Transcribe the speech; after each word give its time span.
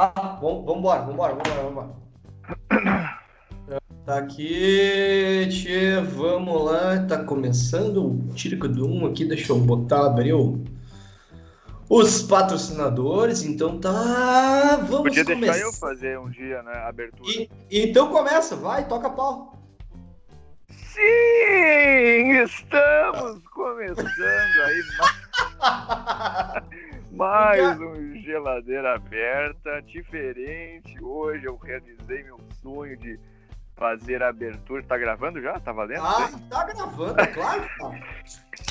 Tá, 0.00 0.38
vamos, 0.40 0.64
vamos 0.64 0.78
embora, 0.78 1.00
vamos 1.00 1.12
embora, 1.14 1.34
vamos 1.34 1.48
embora, 1.50 1.68
vamos. 1.74 3.10
Tá 4.06 4.16
aqui, 4.16 5.46
tchê, 5.50 6.00
vamos 6.00 6.64
lá, 6.64 7.04
tá 7.06 7.22
começando 7.22 8.06
o 8.06 8.32
Tirico 8.34 8.66
do 8.66 8.88
1 8.88 9.06
aqui, 9.06 9.26
deixa 9.26 9.52
eu 9.52 9.58
botar, 9.60 10.06
abrir 10.06 10.32
o- 10.32 10.64
os 11.88 12.22
patrocinadores, 12.22 13.42
então 13.42 13.78
tá, 13.78 14.78
vamos 14.88 15.02
Podia 15.02 15.22
deixar 15.22 15.34
começar. 15.34 15.58
eu 15.58 15.72
fazer 15.74 16.18
um 16.18 16.30
dia, 16.30 16.62
né? 16.62 16.72
a 16.72 16.88
Abertura. 16.88 17.30
E- 17.30 17.50
então 17.70 18.10
começa, 18.10 18.56
vai, 18.56 18.88
toca 18.88 19.10
pau. 19.10 19.54
Sim! 20.70 22.42
Estamos 22.42 23.46
começando 23.48 24.62
aí 24.64 24.82
mais 27.20 27.78
um 27.78 28.14
geladeira 28.22 28.94
aberta, 28.94 29.82
diferente. 29.82 30.98
Hoje 31.04 31.44
eu 31.44 31.54
realizei 31.58 32.22
meu 32.22 32.40
sonho 32.62 32.96
de 32.96 33.20
fazer 33.76 34.22
a 34.22 34.30
abertura. 34.30 34.82
Tá 34.82 34.96
gravando 34.96 35.38
já? 35.38 35.60
Tá 35.60 35.70
valendo? 35.70 36.02
Ah, 36.02 36.30
tá 36.48 36.64
gravando, 36.64 37.20
é 37.20 37.26
claro 37.26 37.62
que 37.62 37.78
tá. 37.78 37.90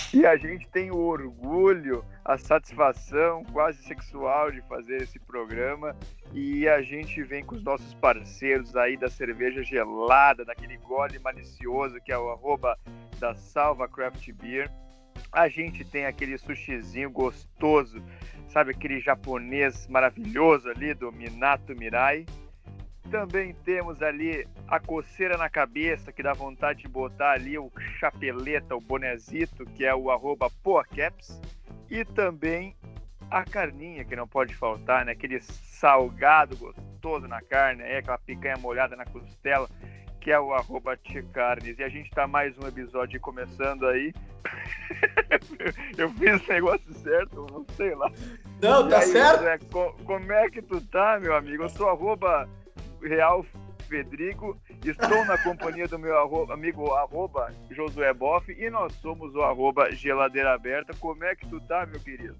E 0.11 0.25
a 0.25 0.35
gente 0.35 0.67
tem 0.69 0.89
o 0.89 0.97
orgulho, 0.97 2.03
a 2.25 2.35
satisfação 2.35 3.43
quase 3.53 3.83
sexual 3.83 4.51
de 4.51 4.59
fazer 4.63 5.03
esse 5.03 5.19
programa. 5.19 5.95
E 6.33 6.67
a 6.67 6.81
gente 6.81 7.21
vem 7.21 7.45
com 7.45 7.53
os 7.53 7.63
nossos 7.63 7.93
parceiros 7.93 8.75
aí 8.75 8.97
da 8.97 9.09
cerveja 9.09 9.61
gelada, 9.61 10.43
daquele 10.43 10.77
gole 10.77 11.19
malicioso 11.19 12.01
que 12.03 12.11
é 12.11 12.17
o 12.17 12.31
arroba 12.31 12.75
da 13.19 13.35
Salva 13.35 13.87
Craft 13.87 14.27
Beer. 14.33 14.71
A 15.31 15.47
gente 15.47 15.85
tem 15.85 16.05
aquele 16.05 16.37
sushizinho 16.37 17.09
gostoso, 17.09 18.03
sabe? 18.47 18.71
Aquele 18.71 18.99
japonês 18.99 19.87
maravilhoso 19.87 20.69
ali 20.69 20.93
do 20.93 21.11
Minato 21.11 21.75
Mirai. 21.75 22.25
Também 23.11 23.53
temos 23.63 24.01
ali 24.01 24.47
a 24.67 24.79
coceira 24.79 25.37
na 25.37 25.49
cabeça, 25.49 26.11
que 26.11 26.21
dá 26.21 26.33
vontade 26.33 26.83
de 26.83 26.87
botar 26.87 27.31
ali 27.31 27.57
o 27.57 27.71
chapeleta, 27.99 28.75
o 28.75 28.81
bonezito, 28.81 29.65
que 29.65 29.85
é 29.85 29.95
o 29.95 30.11
arroba 30.11 30.49
poacaps. 30.63 31.41
E 31.89 32.05
também 32.05 32.75
a 33.29 33.43
carninha, 33.43 34.05
que 34.05 34.15
não 34.15 34.27
pode 34.27 34.55
faltar, 34.55 35.05
né? 35.05 35.11
Aquele 35.11 35.39
salgado 35.41 36.57
gostoso 36.57 37.27
na 37.27 37.41
carne, 37.41 37.83
é 37.83 37.97
aquela 37.97 38.17
picanha 38.17 38.57
molhada 38.57 38.95
na 38.95 39.05
costela, 39.05 39.69
que 40.19 40.31
é 40.31 40.39
o 40.39 40.53
arroba 40.53 40.97
Carnes. 41.33 41.77
E 41.79 41.83
a 41.83 41.89
gente 41.89 42.09
tá 42.11 42.27
mais 42.27 42.57
um 42.57 42.67
episódio 42.67 43.19
começando 43.19 43.85
aí. 43.87 44.13
Eu 45.97 46.09
fiz 46.11 46.45
o 46.47 46.51
negócio 46.51 46.93
certo, 46.93 47.45
não 47.51 47.65
sei 47.75 47.95
lá. 47.95 48.11
Não, 48.61 48.87
E 48.87 48.89
tá 48.89 48.99
aí, 48.99 49.05
certo? 49.07 49.65
Co- 49.67 49.93
como 50.05 50.31
é 50.31 50.49
que 50.49 50.61
tu 50.61 50.81
tá, 50.81 51.19
meu 51.19 51.35
amigo? 51.35 51.63
Eu 51.63 51.69
sou 51.69 51.89
arroba 51.89 52.47
Real 53.01 53.45
Fedrico, 53.87 54.57
estou 54.85 55.25
na 55.25 55.37
companhia 55.41 55.87
do 55.87 55.97
meu 55.97 56.17
arro- 56.17 56.51
amigo 56.51 56.93
arroba 56.93 57.51
Josué 57.71 58.13
Boff 58.13 58.51
e 58.51 58.69
nós 58.69 58.93
somos 58.95 59.33
o 59.35 59.41
arroba 59.41 59.91
Geladeira 59.91 60.53
Aberta. 60.53 60.93
Como 60.99 61.23
é 61.23 61.35
que 61.35 61.47
tu 61.47 61.59
tá, 61.61 61.85
meu 61.85 61.99
querido? 61.99 62.37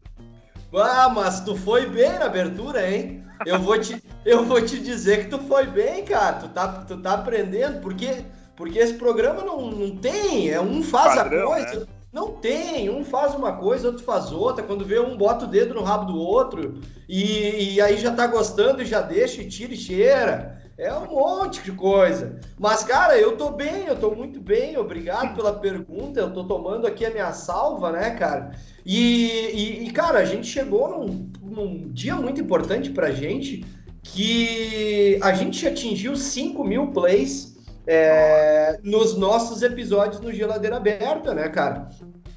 Ah, 0.74 1.10
mas 1.10 1.40
tu 1.42 1.56
foi 1.56 1.86
bem 1.88 2.12
na 2.20 2.26
abertura, 2.26 2.90
hein? 2.90 3.24
Eu 3.46 3.60
vou 3.60 3.80
te, 3.80 4.02
eu 4.26 4.44
vou 4.44 4.62
te 4.62 4.80
dizer 4.80 5.24
que 5.24 5.30
tu 5.30 5.40
foi 5.40 5.66
bem, 5.66 6.04
cara. 6.04 6.38
Tu 6.38 6.48
tá, 6.50 6.68
tu 6.88 6.98
tá 6.98 7.14
aprendendo, 7.14 7.82
porque, 7.82 8.24
porque 8.56 8.78
esse 8.80 8.94
programa 8.94 9.44
não, 9.44 9.72
não 9.72 9.96
tem, 9.96 10.50
é 10.50 10.62
um 10.62 10.84
faz 10.84 11.16
Padrão, 11.16 11.52
a 11.52 11.56
coisa. 11.56 11.88
Não 12.12 12.32
tem, 12.32 12.90
um 12.90 13.06
faz 13.06 13.36
uma 13.36 13.54
coisa, 13.54 13.88
outro 13.88 14.04
faz 14.04 14.32
outra. 14.32 14.64
Quando 14.64 14.84
vê 14.84 15.00
um 15.00 15.16
bota 15.16 15.46
o 15.46 15.48
dedo 15.48 15.76
no 15.76 15.84
rabo 15.84 16.12
do 16.12 16.20
outro 16.20 16.80
e, 17.08 17.76
e 17.76 17.82
aí 17.82 17.98
já 17.98 18.12
tá 18.12 18.26
gostando 18.28 18.82
e 18.82 18.86
já 18.86 19.02
deixa 19.02 19.42
e 19.42 19.48
tira 19.48 19.74
e 19.74 19.78
cheira. 19.78 20.60
É 20.80 20.94
um 20.94 21.08
monte 21.08 21.62
de 21.62 21.74
coisa. 21.74 22.40
Mas, 22.58 22.86
cara, 22.86 23.18
eu 23.20 23.36
tô 23.36 23.52
bem, 23.52 23.86
eu 23.86 23.98
tô 23.98 24.12
muito 24.16 24.40
bem. 24.40 24.78
Obrigado 24.78 25.36
pela 25.36 25.52
pergunta. 25.54 26.22
Eu 26.22 26.32
tô 26.32 26.46
tomando 26.46 26.88
aqui 26.88 27.06
a 27.06 27.10
minha 27.12 27.34
salva, 27.34 27.92
né, 27.92 28.12
cara? 28.12 28.52
E, 28.86 29.28
e- 29.54 29.88
e, 29.88 29.92
cara, 29.92 30.20
a 30.20 30.26
gente 30.26 30.48
chegou 30.48 30.88
num, 30.90 31.30
num 31.44 31.92
dia 31.92 32.16
muito 32.16 32.40
importante 32.40 32.92
pra 32.92 33.12
gente, 33.12 33.66
que 34.02 35.20
a 35.22 35.34
gente 35.34 35.68
atingiu 35.68 36.16
5 36.16 36.64
mil 36.64 36.88
plays 36.88 37.58
é, 37.86 38.80
nos 38.82 39.18
nossos 39.18 39.62
episódios 39.62 40.22
no 40.22 40.32
Geladeira 40.32 40.78
Aberta, 40.78 41.34
né, 41.34 41.50
cara? 41.50 41.90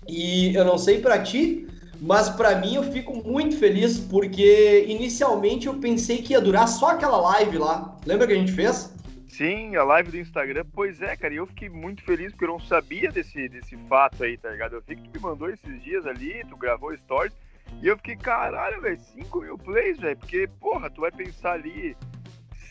E 0.08 0.52
eu 0.56 0.64
não 0.64 0.76
sei 0.78 1.00
pra 1.00 1.20
ti, 1.22 1.68
mas 2.02 2.28
pra 2.28 2.56
mim 2.56 2.74
eu 2.74 2.82
fico 2.82 3.14
muito 3.26 3.56
feliz, 3.56 3.98
porque 3.98 4.84
inicialmente 4.88 5.68
eu 5.68 5.74
pensei 5.74 6.20
que 6.20 6.32
ia 6.32 6.40
durar 6.40 6.66
só 6.66 6.90
aquela 6.90 7.16
live 7.16 7.58
lá. 7.58 7.96
Lembra 8.04 8.26
que 8.26 8.32
a 8.32 8.36
gente 8.36 8.52
fez? 8.52 8.92
Sim, 9.28 9.76
a 9.76 9.84
live 9.84 10.10
do 10.10 10.18
Instagram. 10.18 10.64
Pois 10.74 11.00
é, 11.00 11.16
cara, 11.16 11.32
e 11.32 11.36
eu 11.38 11.46
fiquei 11.46 11.68
muito 11.70 12.02
feliz 12.02 12.32
porque 12.32 12.44
eu 12.44 12.48
não 12.48 12.60
sabia 12.60 13.10
desse, 13.10 13.48
desse 13.48 13.76
fato 13.88 14.24
aí, 14.24 14.36
tá 14.36 14.50
ligado? 14.50 14.74
Eu 14.74 14.82
vi 14.86 14.96
que 14.96 15.08
tu 15.08 15.16
me 15.16 15.20
mandou 15.22 15.48
esses 15.48 15.82
dias 15.82 16.06
ali, 16.06 16.44
tu 16.50 16.56
gravou 16.56 16.94
stories, 16.98 17.32
e 17.80 17.86
eu 17.86 17.96
fiquei, 17.96 18.16
caralho, 18.16 18.80
velho, 18.82 18.98
5 19.00 19.40
mil 19.40 19.56
plays, 19.56 19.98
velho, 19.98 20.16
porque, 20.18 20.48
porra, 20.60 20.90
tu 20.90 21.00
vai 21.00 21.10
pensar 21.10 21.52
ali 21.52 21.96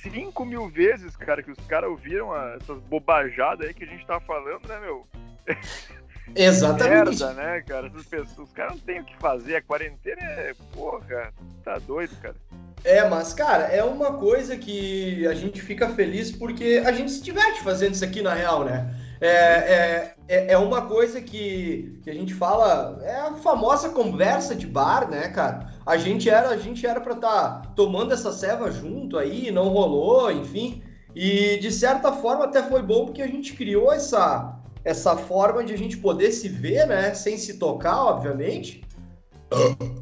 5 0.04 0.46
mil 0.46 0.68
vezes, 0.68 1.16
cara, 1.16 1.42
que 1.42 1.52
os 1.52 1.60
caras 1.68 1.90
ouviram 1.90 2.32
a- 2.32 2.58
essas 2.62 2.80
bobajadas 2.84 3.68
aí 3.68 3.74
que 3.74 3.84
a 3.84 3.88
gente 3.88 4.06
tá 4.06 4.20
falando, 4.20 4.68
né, 4.68 4.80
meu? 4.80 5.08
Exatamente. 6.36 7.20
Merda, 7.20 7.34
né, 7.34 7.62
cara? 7.62 7.88
Essas 7.88 8.06
pessoas, 8.06 8.50
os 8.50 8.54
caras 8.54 8.74
não 8.74 8.80
têm 8.80 9.02
o 9.02 9.06
que 9.06 9.16
fazer, 9.18 9.56
a 9.56 9.62
quarentena 9.62 10.22
é, 10.22 10.54
porra, 10.74 11.34
tá 11.64 11.78
doido, 11.80 12.16
cara. 12.22 12.36
É, 12.84 13.08
mas, 13.08 13.34
cara, 13.34 13.66
é 13.66 13.84
uma 13.84 14.14
coisa 14.14 14.58
que 14.58 15.26
a 15.28 15.34
gente 15.34 15.62
fica 15.62 15.90
feliz 15.90 16.32
porque 16.32 16.82
a 16.86 16.92
gente 16.92 17.12
se 17.12 17.22
diverte 17.22 17.62
fazendo 17.62 17.94
isso 17.94 18.04
aqui 18.04 18.22
na 18.22 18.34
real, 18.34 18.64
né? 18.64 18.96
É, 19.22 19.28
é, 19.28 20.16
é, 20.28 20.54
é 20.54 20.58
uma 20.58 20.88
coisa 20.88 21.22
que, 21.22 22.00
que 22.04 22.10
a 22.10 22.14
gente 22.14 22.34
fala, 22.34 23.00
é 23.04 23.18
a 23.18 23.34
famosa 23.36 23.90
conversa 23.90 24.56
de 24.56 24.66
bar, 24.66 25.08
né, 25.08 25.28
cara? 25.28 25.68
A 25.86 25.96
gente 25.96 26.28
era, 26.28 26.50
a 26.50 26.58
gente 26.58 26.88
era 26.88 27.00
pra 27.00 27.14
estar 27.14 27.74
tomando 27.76 28.14
essa 28.14 28.32
ceva 28.32 28.72
junto 28.72 29.20
aí, 29.20 29.52
não 29.52 29.70
rolou, 29.70 30.32
enfim. 30.32 30.82
E 31.14 31.58
de 31.58 31.72
certa 31.72 32.12
forma 32.12 32.46
até 32.46 32.64
foi 32.64 32.82
bom 32.82 33.06
porque 33.06 33.22
a 33.22 33.28
gente 33.28 33.54
criou 33.54 33.94
essa, 33.94 34.60
essa 34.84 35.16
forma 35.16 35.64
de 35.64 35.74
a 35.74 35.78
gente 35.78 35.98
poder 35.98 36.32
se 36.32 36.50
ver, 36.50 36.88
né? 36.88 37.14
Sem 37.14 37.38
se 37.38 37.58
tocar, 37.60 38.04
obviamente. 38.04 38.84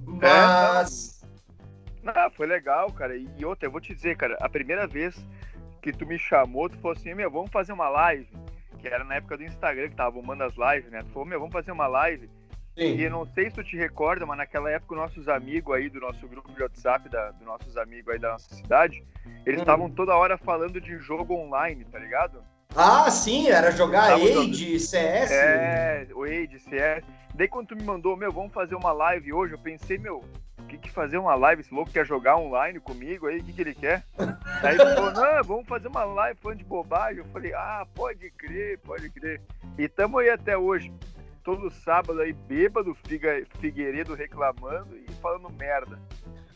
Mas. 0.06 1.22
Ah, 2.06 2.30
foi 2.30 2.48
legal, 2.48 2.92
cara. 2.92 3.16
E 3.16 3.46
outra, 3.46 3.68
eu 3.68 3.72
vou 3.72 3.82
te 3.82 3.94
dizer, 3.94 4.16
cara, 4.18 4.38
a 4.42 4.50
primeira 4.50 4.88
vez 4.88 5.16
que 5.82 5.92
tu 5.92 6.06
me 6.06 6.18
chamou, 6.18 6.70
tu 6.70 6.78
falou 6.78 6.96
assim, 6.98 7.14
meu, 7.14 7.30
vamos 7.30 7.52
fazer 7.52 7.72
uma 7.74 7.90
live. 7.90 8.28
Que 8.80 8.88
era 8.88 9.04
na 9.04 9.16
época 9.16 9.38
do 9.38 9.44
Instagram 9.44 9.90
que 9.90 9.96
tava 9.96 10.12
bombando 10.12 10.44
as 10.44 10.54
lives, 10.56 10.90
né? 10.92 11.04
Tu 11.04 11.10
falou, 11.10 11.28
meu, 11.28 11.40
vamos 11.40 11.54
fazer 11.54 11.72
uma 11.72 11.88
live. 11.88 12.30
Sim. 12.78 12.96
E 12.96 13.04
eu 13.04 13.12
não 13.12 13.26
sei 13.26 13.50
se 13.50 13.56
tu 13.58 13.64
te 13.64 13.76
recorda, 13.76 14.26
mas 14.26 14.38
naquela 14.38 14.72
época 14.72 14.96
nossos 14.96 15.28
amigos 15.28 15.76
aí 15.76 15.90
do 15.90 16.00
nosso 16.00 16.26
grupo 16.28 16.50
de 16.54 16.62
WhatsApp, 16.64 17.10
da, 17.10 17.32
dos 17.32 17.46
nossos 17.46 17.76
amigos 17.76 18.14
aí 18.14 18.20
da 18.20 18.32
nossa 18.32 18.56
cidade, 18.56 19.04
eles 19.46 19.58
Uhum. 19.58 19.64
estavam 19.64 19.90
toda 19.90 20.16
hora 20.16 20.38
falando 20.38 20.80
de 20.80 20.98
jogo 20.98 21.34
online, 21.36 21.84
tá 21.86 22.00
ligado? 22.00 22.42
Ah, 22.76 23.10
sim, 23.10 23.50
era 23.50 23.72
jogar 23.72 24.14
Age, 24.14 24.80
CS. 24.80 25.32
É, 25.32 26.08
o 26.14 26.24
Age, 26.24 26.60
CS. 26.60 27.04
Daí 27.34 27.48
quando 27.48 27.70
tu 27.70 27.76
me 27.76 27.84
mandou, 27.84 28.16
meu, 28.16 28.32
vamos 28.32 28.54
fazer 28.54 28.76
uma 28.76 28.92
live 28.92 29.34
hoje, 29.34 29.54
eu 29.54 29.60
pensei, 29.60 29.98
meu, 29.98 30.24
o 30.58 30.64
que, 30.66 30.78
que 30.78 30.92
fazer 30.92 31.18
uma 31.18 31.34
live? 31.34 31.62
Esse 31.62 31.74
louco 31.74 31.92
quer 31.92 32.06
jogar 32.06 32.38
online 32.38 32.80
comigo 32.80 33.26
aí, 33.26 33.40
o 33.40 33.44
que, 33.44 33.54
que 33.54 33.62
ele 33.62 33.74
quer? 33.74 34.04
Aí 34.62 34.76
ele 34.76 34.96
falou, 34.96 35.12
não, 35.12 35.44
vamos 35.44 35.68
fazer 35.68 35.88
uma 35.88 36.04
live 36.04 36.40
falando 36.40 36.60
de 36.60 36.64
bobagem. 36.64 37.20
Eu 37.20 37.32
falei, 37.32 37.54
ah, 37.54 37.88
pode 37.96 38.30
crer, 38.32 38.78
pode 38.80 39.10
crer. 39.10 39.42
E 39.78 39.88
tamo 39.88 40.20
aí 40.20 40.30
até 40.30 40.58
hoje. 40.58 40.94
Todo 41.44 41.72
sábado 41.72 42.22
aí, 42.22 42.34
bêbado, 42.34 42.96
Figa, 43.08 43.44
Figueiredo 43.60 44.14
reclamando 44.14 44.96
e 44.96 45.12
falando 45.22 45.50
merda. 45.50 46.00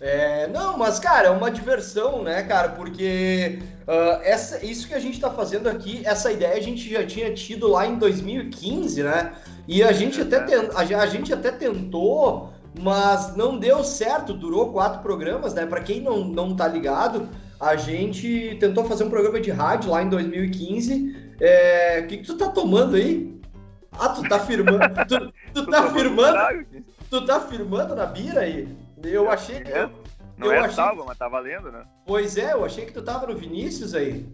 É, 0.06 0.48
não, 0.48 0.78
mas, 0.78 1.00
cara, 1.00 1.28
é 1.28 1.32
uma 1.32 1.50
diversão, 1.50 2.24
né, 2.24 2.44
cara? 2.44 2.68
Porque 2.70 3.60
ah, 3.88 4.20
essa, 4.22 4.64
isso 4.66 4.86
que 4.86 4.94
a 4.94 5.00
gente 5.00 5.18
tá 5.18 5.30
fazendo 5.30 5.70
aqui, 5.70 6.02
essa 6.06 6.30
ideia 6.30 6.56
a 6.58 6.60
gente 6.62 6.92
já 6.92 7.06
tinha 7.06 7.34
tido 7.34 7.70
lá 7.70 7.88
em 7.88 7.98
2015, 7.98 9.02
né? 9.02 9.32
E 9.66 9.82
a 9.82 9.94
gente, 9.94 10.20
até, 10.20 10.42
ten- 10.42 10.70
a, 10.76 11.02
a 11.02 11.06
gente 11.08 11.34
até 11.34 11.52
tentou, 11.54 12.52
mas 12.82 13.34
não 13.38 13.58
deu 13.58 13.82
certo, 13.82 14.34
durou 14.34 14.74
quatro 14.74 15.02
programas, 15.02 15.54
né? 15.54 15.66
Pra 15.66 15.80
quem 15.80 16.02
não, 16.02 16.26
não 16.26 16.54
tá 16.54 16.68
ligado, 16.68 17.30
a 17.58 17.78
gente 17.78 18.58
tentou 18.60 18.84
fazer 18.84 19.06
um 19.06 19.10
programa 19.10 19.40
de 19.40 19.52
rádio 19.52 19.90
lá 19.92 20.04
em 20.04 20.10
2015. 20.10 21.34
É, 21.40 22.02
O 22.04 22.08
que, 22.08 22.18
que 22.18 22.26
tu 22.26 22.38
tá 22.38 22.50
tomando 22.50 22.98
aí? 22.98 23.40
Ah, 23.94 24.10
tu 24.10 24.28
tá 24.28 24.38
firmando. 24.40 24.84
Tu, 25.08 25.34
tu 25.54 25.66
tá 25.72 25.90
firmando? 25.94 26.38
Tu 27.10 27.26
tá 27.26 27.40
firmando 27.40 27.96
na 27.96 28.06
bira 28.06 28.42
aí? 28.42 28.68
Eu 29.04 29.30
achei 29.30 29.62
que. 29.62 29.72
É. 29.72 29.90
Não 30.38 30.48
eu 30.48 30.54
é 30.54 30.60
achei- 30.60 30.74
salva, 30.74 31.04
mas 31.06 31.18
tá 31.18 31.28
valendo, 31.28 31.72
né? 31.72 31.84
Pois 32.06 32.38
é, 32.38 32.54
eu 32.54 32.66
achei 32.66 32.86
que 32.86 32.94
tu 32.94 33.02
tava 33.02 33.28
no 33.28 33.36
Vinícius 33.36 33.94
aí. 33.94 34.26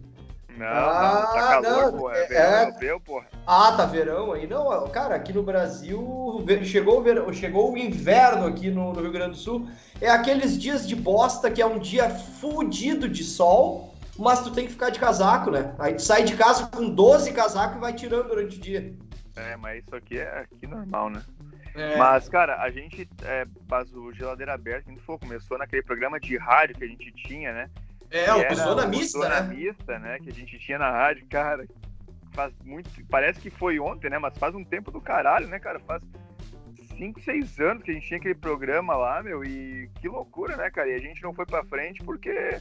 Não, 0.56 0.66
ah, 0.66 1.24
não, 1.24 1.32
tá 1.32 1.48
calor, 1.48 1.92
não, 1.92 1.98
porra. 1.98 2.16
É, 2.16 2.24
é 2.24 2.26
verão 2.26 2.42
é... 2.42 2.62
europeu, 2.64 3.00
porra. 3.00 3.26
Ah, 3.46 3.72
tá 3.72 3.86
verão 3.86 4.32
aí. 4.32 4.46
Não, 4.46 4.88
cara, 4.88 5.14
aqui 5.14 5.32
no 5.32 5.42
Brasil 5.42 6.44
chegou 6.64 6.98
o, 6.98 7.02
verão, 7.02 7.32
chegou 7.32 7.72
o 7.72 7.78
inverno 7.78 8.46
aqui 8.46 8.70
no, 8.70 8.92
no 8.92 9.00
Rio 9.00 9.12
Grande 9.12 9.32
do 9.32 9.36
Sul. 9.36 9.68
É 10.00 10.10
aqueles 10.10 10.60
dias 10.60 10.86
de 10.86 10.94
bosta 10.94 11.50
que 11.50 11.62
é 11.62 11.66
um 11.66 11.78
dia 11.78 12.10
fudido 12.10 13.08
de 13.08 13.24
sol, 13.24 13.94
mas 14.18 14.42
tu 14.42 14.50
tem 14.50 14.66
que 14.66 14.72
ficar 14.72 14.90
de 14.90 14.98
casaco, 14.98 15.50
né? 15.50 15.74
Aí 15.78 15.94
tu 15.94 16.02
sai 16.02 16.24
de 16.24 16.36
casa 16.36 16.66
com 16.66 16.90
12 16.90 17.32
casacos 17.32 17.76
e 17.76 17.80
vai 17.80 17.92
tirando 17.94 18.28
durante 18.28 18.58
o 18.58 18.60
dia. 18.60 18.94
É, 19.36 19.56
mas 19.56 19.82
isso 19.82 19.94
aqui 19.96 20.18
é 20.18 20.40
aqui 20.40 20.66
normal, 20.66 21.08
né? 21.08 21.22
É. 21.74 21.96
Mas, 21.96 22.28
cara, 22.28 22.60
a 22.60 22.70
gente, 22.70 23.08
é, 23.22 23.46
o 23.94 24.12
Geladeira 24.12 24.54
Aberta, 24.54 24.90
a 24.90 24.92
gente 24.92 25.04
falou, 25.04 25.18
começou 25.18 25.58
naquele 25.58 25.82
programa 25.82 26.18
de 26.18 26.36
rádio 26.36 26.76
que 26.76 26.84
a 26.84 26.88
gente 26.88 27.12
tinha, 27.12 27.52
né? 27.52 27.70
É, 28.10 28.32
o 28.32 28.54
Zona 28.56 28.86
Mista, 28.86 29.18
Zona 29.18 29.40
né? 29.40 29.54
Mista, 29.54 29.98
né? 29.98 30.18
Que 30.18 30.30
a 30.30 30.32
gente 30.32 30.58
tinha 30.58 30.78
na 30.78 30.90
rádio, 30.90 31.26
cara. 31.28 31.64
Faz 32.32 32.52
muito. 32.64 32.90
Parece 33.08 33.40
que 33.40 33.50
foi 33.50 33.78
ontem, 33.78 34.10
né? 34.10 34.18
Mas 34.18 34.36
faz 34.36 34.54
um 34.54 34.64
tempo 34.64 34.90
do 34.90 35.00
caralho, 35.00 35.46
né, 35.46 35.60
cara? 35.60 35.78
Faz 35.80 36.02
5, 36.96 37.20
6 37.20 37.60
anos 37.60 37.82
que 37.82 37.92
a 37.92 37.94
gente 37.94 38.06
tinha 38.06 38.18
aquele 38.18 38.34
programa 38.34 38.96
lá, 38.96 39.22
meu. 39.22 39.44
E 39.44 39.88
que 40.00 40.08
loucura, 40.08 40.56
né, 40.56 40.70
cara? 40.70 40.88
E 40.88 40.94
a 40.94 40.98
gente 40.98 41.22
não 41.22 41.32
foi 41.32 41.46
pra 41.46 41.64
frente 41.64 42.02
porque 42.04 42.60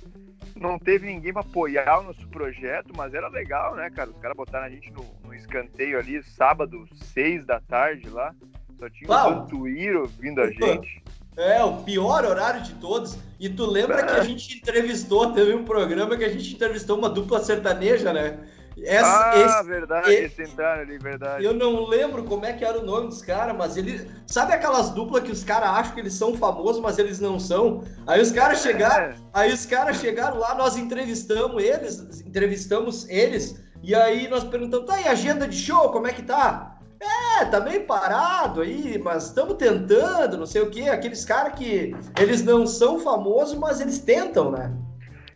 não 0.56 0.78
teve 0.78 1.08
ninguém 1.08 1.34
pra 1.34 1.42
apoiar 1.42 2.00
o 2.00 2.04
nosso 2.04 2.28
projeto, 2.30 2.94
mas 2.96 3.14
era 3.14 3.28
legal, 3.28 3.76
né, 3.76 3.90
cara? 3.90 4.10
Os 4.12 4.18
caras 4.20 4.38
botaram 4.38 4.66
a 4.66 4.70
gente 4.70 4.92
no, 4.92 5.04
no 5.24 5.34
escanteio 5.34 5.98
ali, 5.98 6.22
sábado, 6.22 6.88
6 6.94 7.46
da 7.46 7.60
tarde 7.60 8.08
lá. 8.10 8.36
Só 8.80 8.90
tinha 8.90 9.10
Uau. 9.10 9.48
o 9.52 10.08
vindo 10.08 10.42
a 10.42 10.48
gente. 10.48 11.04
É, 11.36 11.64
o 11.64 11.84
pior 11.84 12.26
horário 12.26 12.62
de 12.62 12.74
todos. 12.76 13.18
E 13.40 13.50
tu 13.50 13.66
lembra 13.66 14.06
que 14.06 14.12
a 14.12 14.24
gente 14.24 14.58
entrevistou, 14.58 15.32
teve 15.34 15.54
um 15.54 15.64
programa 15.64 16.18
que 16.18 16.24
a 16.24 16.30
gente 16.30 16.54
entrevistou 16.54 16.98
uma 16.98 17.10
dupla 17.10 17.42
sertaneja, 17.42 18.12
né? 18.12 18.40
Essa, 18.84 19.32
ah, 19.32 19.38
esse, 19.38 19.64
verdade, 19.68 20.14
esse, 20.14 20.42
esse 20.42 20.62
ali, 20.62 20.98
verdade. 20.98 21.44
Eu 21.44 21.54
não 21.54 21.86
lembro 21.86 22.24
como 22.24 22.46
é 22.46 22.54
que 22.54 22.64
era 22.64 22.80
o 22.80 22.86
nome 22.86 23.08
dos 23.08 23.22
caras, 23.22 23.56
mas 23.58 23.76
ele. 23.76 24.10
Sabe 24.26 24.54
aquelas 24.54 24.92
duplas 24.92 25.24
que 25.24 25.32
os 25.32 25.44
caras 25.44 25.70
acham 25.70 25.94
que 25.94 26.00
eles 26.00 26.14
são 26.14 26.36
famosos, 26.36 26.82
mas 26.82 26.98
eles 26.98 27.20
não 27.20 27.40
são? 27.40 27.84
Aí 28.08 28.22
os 28.22 28.32
caras 28.32 28.60
é. 28.60 28.72
chegaram, 28.72 29.16
aí 29.34 29.52
os 29.52 29.66
caras 29.66 29.98
chegaram 29.98 30.38
lá, 30.38 30.56
nós 30.56 30.78
entrevistamos 30.78 31.62
eles, 31.62 32.22
entrevistamos 32.22 33.10
eles, 33.10 33.62
e 33.84 33.94
aí 33.94 34.30
nós 34.30 34.44
perguntamos, 34.44 34.86
tá 34.86 34.96
aí, 34.96 35.08
agenda 35.08 35.48
de 35.48 35.58
show, 35.58 35.90
como 35.92 36.08
é 36.08 36.14
que 36.14 36.24
tá? 36.24 36.69
É, 37.02 37.46
tá 37.46 37.62
meio 37.62 37.86
parado 37.86 38.62
aí, 38.62 38.98
mas 38.98 39.28
estamos 39.28 39.56
tentando, 39.56 40.38
não 40.38 40.46
sei 40.46 40.62
o 40.62 40.70
quê. 40.70 40.90
Aqueles 40.90 41.24
caras 41.24 41.54
que 41.54 41.96
eles 42.20 42.44
não 42.44 42.68
são 42.68 43.00
famosos, 43.00 43.58
mas 43.58 43.80
eles 43.80 44.00
tentam, 44.00 44.52
né? 44.52 44.74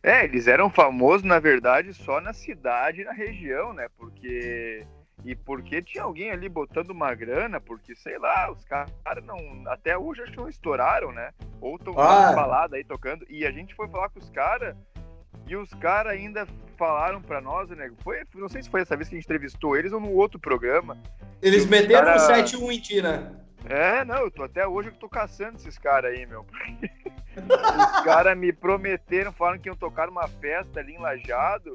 É, 0.03 0.25
eles 0.25 0.47
eram 0.47 0.69
famosos, 0.69 1.23
na 1.23 1.39
verdade, 1.39 1.93
só 1.93 2.19
na 2.19 2.33
cidade 2.33 3.01
e 3.01 3.05
na 3.05 3.13
região, 3.13 3.73
né? 3.73 3.87
Porque. 3.97 4.85
E 5.23 5.33
porque 5.33 5.81
tinha 5.81 6.03
alguém 6.03 6.31
ali 6.31 6.49
botando 6.49 6.89
uma 6.89 7.15
grana, 7.15 7.61
porque, 7.61 7.95
sei 7.95 8.19
lá, 8.19 8.51
os 8.51 8.61
caras 8.65 8.91
não. 9.25 9.37
Até 9.67 9.97
hoje 9.97 10.21
acho 10.21 10.33
que 10.33 10.37
não 10.37 10.49
estouraram, 10.49 11.13
né? 11.13 11.31
Ou 11.61 11.77
estão 11.77 11.97
ah. 11.97 12.33
balada 12.33 12.75
aí 12.75 12.83
tocando. 12.83 13.25
E 13.29 13.45
a 13.45 13.51
gente 13.51 13.73
foi 13.73 13.87
falar 13.87 14.09
com 14.09 14.19
os 14.19 14.29
caras. 14.29 14.75
E 15.47 15.55
os 15.55 15.69
caras 15.75 16.13
ainda 16.13 16.47
falaram 16.77 17.21
para 17.21 17.41
nós, 17.41 17.69
né? 17.69 17.91
Foi, 18.03 18.23
não 18.35 18.49
sei 18.49 18.63
se 18.63 18.69
foi 18.69 18.81
essa 18.81 18.95
vez 18.95 19.09
que 19.09 19.15
a 19.15 19.17
gente 19.17 19.25
entrevistou 19.25 19.77
eles 19.77 19.91
ou 19.91 19.99
no 19.99 20.11
outro 20.11 20.39
programa. 20.39 20.97
Eles 21.41 21.65
meteram 21.65 22.05
cara... 22.05 22.41
um 22.41 22.43
7-1 22.43 22.71
em 22.71 22.79
ti, 22.79 23.01
né? 23.01 23.31
É, 23.65 24.03
não, 24.03 24.17
eu 24.17 24.31
tô 24.31 24.43
até 24.43 24.67
hoje 24.67 24.89
eu 24.89 24.95
tô 24.95 25.07
caçando 25.07 25.55
esses 25.55 25.77
caras 25.77 26.13
aí, 26.13 26.25
meu. 26.25 26.45
Os 27.35 28.03
caras 28.03 28.37
me 28.37 28.51
prometeram, 28.51 29.31
falaram 29.31 29.57
que 29.57 29.69
iam 29.69 29.75
tocar 29.75 30.07
numa 30.07 30.27
festa 30.27 30.79
ali 30.79 30.93
em 30.93 30.99
Lajado. 30.99 31.73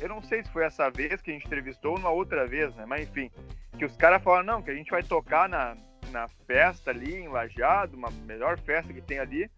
Eu 0.00 0.08
não 0.08 0.22
sei 0.22 0.42
se 0.42 0.50
foi 0.50 0.64
essa 0.64 0.90
vez 0.90 1.22
que 1.22 1.30
a 1.30 1.34
gente 1.34 1.46
entrevistou 1.46 1.92
ou 1.92 1.98
uma 1.98 2.10
outra 2.10 2.46
vez, 2.46 2.74
né? 2.74 2.84
Mas 2.86 3.08
enfim, 3.08 3.30
que 3.78 3.84
os 3.84 3.96
caras 3.96 4.22
falaram, 4.22 4.44
não, 4.44 4.62
que 4.62 4.70
a 4.70 4.74
gente 4.74 4.90
vai 4.90 5.02
tocar 5.02 5.48
na, 5.48 5.76
na 6.10 6.28
festa 6.46 6.90
ali 6.90 7.14
em 7.14 7.28
Lajado, 7.28 7.96
uma 7.96 8.10
melhor 8.26 8.58
festa 8.58 8.92
que 8.92 9.00
tem 9.00 9.18
ali 9.18 9.50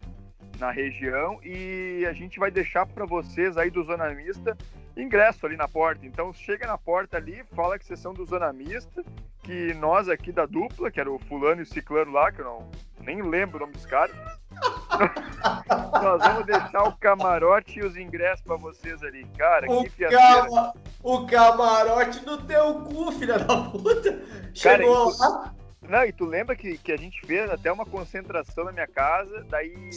na 0.63 0.71
região 0.71 1.39
e 1.43 2.05
a 2.09 2.13
gente 2.13 2.39
vai 2.39 2.49
deixar 2.49 2.85
para 2.85 3.05
vocês 3.05 3.57
aí 3.57 3.69
do 3.69 3.83
Zona 3.83 4.09
Mista 4.13 4.57
ingresso 4.95 5.45
ali 5.45 5.57
na 5.57 5.67
porta. 5.67 6.05
Então 6.05 6.31
chega 6.33 6.65
na 6.65 6.77
porta 6.77 7.17
ali, 7.17 7.43
fala 7.53 7.77
que 7.77 7.85
vocês 7.85 7.99
são 7.99 8.13
do 8.13 8.25
Zona 8.25 8.53
Mista, 8.53 9.03
que 9.41 9.73
nós 9.73 10.07
aqui 10.07 10.31
da 10.31 10.45
dupla, 10.45 10.89
que 10.89 10.99
era 10.99 11.11
o 11.11 11.19
fulano 11.19 11.59
e 11.61 11.63
o 11.63 11.65
ciclano 11.65 12.11
lá, 12.11 12.31
que 12.31 12.39
eu 12.39 12.45
não 12.45 12.71
nem 13.01 13.21
lembro 13.21 13.57
o 13.57 13.59
nome 13.61 13.73
dos 13.73 13.85
caras, 13.85 14.15
nós 16.01 16.21
vamos 16.21 16.45
deixar 16.45 16.83
o 16.83 16.95
camarote 16.97 17.79
e 17.79 17.85
os 17.85 17.97
ingressos 17.97 18.45
para 18.45 18.55
vocês 18.55 19.03
ali. 19.03 19.25
Cara, 19.37 19.69
o 19.69 19.83
que. 19.83 20.05
Cama... 20.07 20.73
O 21.01 21.25
camarote 21.25 22.25
no 22.25 22.37
teu 22.43 22.75
cu, 22.85 23.11
filha 23.11 23.39
da 23.39 23.63
puta. 23.63 24.21
Chegou 24.53 25.11
Cara, 25.17 25.29
lá. 25.29 25.55
Não, 25.87 26.05
e 26.05 26.13
tu 26.13 26.25
lembra 26.25 26.55
que, 26.55 26.77
que 26.77 26.91
a 26.91 26.97
gente 26.97 27.25
fez 27.25 27.49
até 27.49 27.71
uma 27.71 27.85
concentração 27.85 28.65
na 28.65 28.71
minha 28.71 28.87
casa, 28.87 29.45
daí 29.49 29.89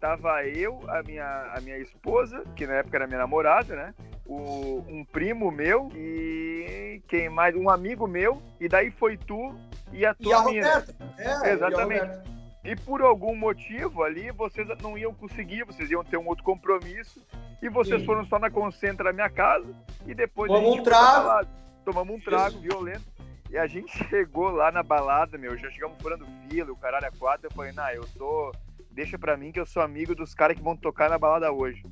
tava 0.00 0.44
eu, 0.44 0.80
a 0.88 1.02
minha, 1.02 1.52
a 1.54 1.60
minha 1.60 1.78
esposa, 1.78 2.42
que 2.54 2.66
na 2.66 2.74
época 2.74 2.96
era 2.96 3.06
minha 3.06 3.18
namorada, 3.18 3.74
né? 3.74 3.94
O, 4.24 4.84
um 4.88 5.04
primo 5.04 5.50
meu 5.50 5.90
e 5.94 7.02
quem 7.06 7.28
mais? 7.28 7.54
Um 7.54 7.70
amigo 7.70 8.06
meu, 8.06 8.42
e 8.60 8.68
daí 8.68 8.90
foi 8.90 9.16
tu 9.16 9.54
e 9.92 10.04
a 10.04 10.14
tua 10.14 10.50
e 10.50 10.54
mina. 10.54 10.84
É, 11.18 11.52
Exatamente. 11.52 12.18
E, 12.64 12.72
e 12.72 12.76
por 12.76 13.00
algum 13.02 13.36
motivo 13.36 14.02
ali, 14.02 14.30
vocês 14.32 14.66
não 14.82 14.98
iam 14.98 15.14
conseguir, 15.14 15.64
vocês 15.64 15.90
iam 15.90 16.02
ter 16.02 16.16
um 16.16 16.26
outro 16.26 16.44
compromisso, 16.44 17.24
e 17.62 17.68
vocês 17.68 18.00
Sim. 18.00 18.06
foram 18.06 18.24
só 18.26 18.38
na 18.38 18.50
concentra 18.50 19.04
da 19.04 19.12
minha 19.12 19.30
casa, 19.30 19.72
e 20.06 20.14
depois 20.14 20.50
Tomamos 20.50 20.78
um 20.78 20.82
trago. 20.82 21.48
Tomamos 21.84 22.16
um 22.16 22.20
trago 22.20 22.58
violento. 22.58 23.15
E 23.50 23.56
a 23.56 23.66
gente 23.66 23.92
chegou 24.08 24.50
lá 24.50 24.70
na 24.70 24.82
balada, 24.82 25.38
meu, 25.38 25.56
já 25.56 25.70
chegamos 25.70 26.00
furando 26.00 26.26
fila, 26.48 26.72
o 26.72 26.76
caralho 26.76 27.06
é 27.06 27.10
quatro, 27.18 27.46
eu 27.46 27.50
falei, 27.52 27.72
nah, 27.72 27.92
eu 27.94 28.04
tô 28.18 28.52
deixa 28.96 29.18
pra 29.18 29.36
mim 29.36 29.52
que 29.52 29.60
eu 29.60 29.66
sou 29.66 29.82
amigo 29.82 30.14
dos 30.14 30.34
caras 30.34 30.56
que 30.56 30.62
vão 30.62 30.74
tocar 30.74 31.10
na 31.10 31.18
balada 31.18 31.52
hoje. 31.52 31.82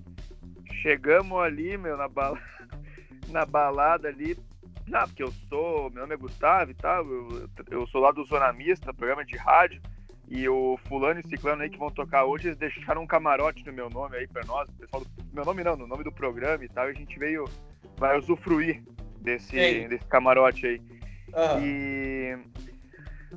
Chegamos 0.80 1.38
ali, 1.38 1.76
meu, 1.76 1.98
na, 1.98 2.08
bala... 2.08 2.40
na 3.28 3.44
balada 3.44 4.08
ali. 4.08 4.38
Não, 4.86 5.06
porque 5.06 5.22
eu 5.22 5.30
sou. 5.48 5.90
Meu 5.90 6.00
nome 6.02 6.14
é 6.14 6.16
Gustavo 6.16 6.70
e 6.70 6.74
tal. 6.74 7.06
Eu, 7.06 7.48
eu 7.70 7.86
sou 7.88 8.00
lá 8.00 8.10
do 8.10 8.24
Zona 8.24 8.50
Mista, 8.54 8.94
programa 8.94 9.24
de 9.24 9.36
rádio. 9.36 9.82
E 10.28 10.48
o 10.48 10.78
fulano 10.88 11.20
e 11.20 11.28
ciclano 11.28 11.62
aí 11.62 11.68
que 11.68 11.78
vão 11.78 11.90
tocar 11.90 12.24
hoje, 12.24 12.48
eles 12.48 12.56
deixaram 12.56 13.02
um 13.02 13.06
camarote 13.06 13.64
no 13.66 13.72
meu 13.72 13.90
nome 13.90 14.16
aí 14.16 14.26
pra 14.26 14.42
nós. 14.44 14.70
Pessoal 14.70 15.04
do... 15.04 15.10
Meu 15.32 15.44
nome 15.44 15.62
não, 15.62 15.76
no 15.76 15.86
nome 15.86 16.04
do 16.04 16.12
programa 16.12 16.64
e 16.64 16.68
tal. 16.68 16.88
E 16.88 16.92
a 16.92 16.94
gente 16.94 17.18
veio. 17.18 17.44
Vai 17.98 18.18
usufruir 18.18 18.82
desse, 19.20 19.54
desse 19.88 20.06
camarote 20.06 20.66
aí. 20.66 20.82
Uhum. 21.36 21.60
E 21.60 22.38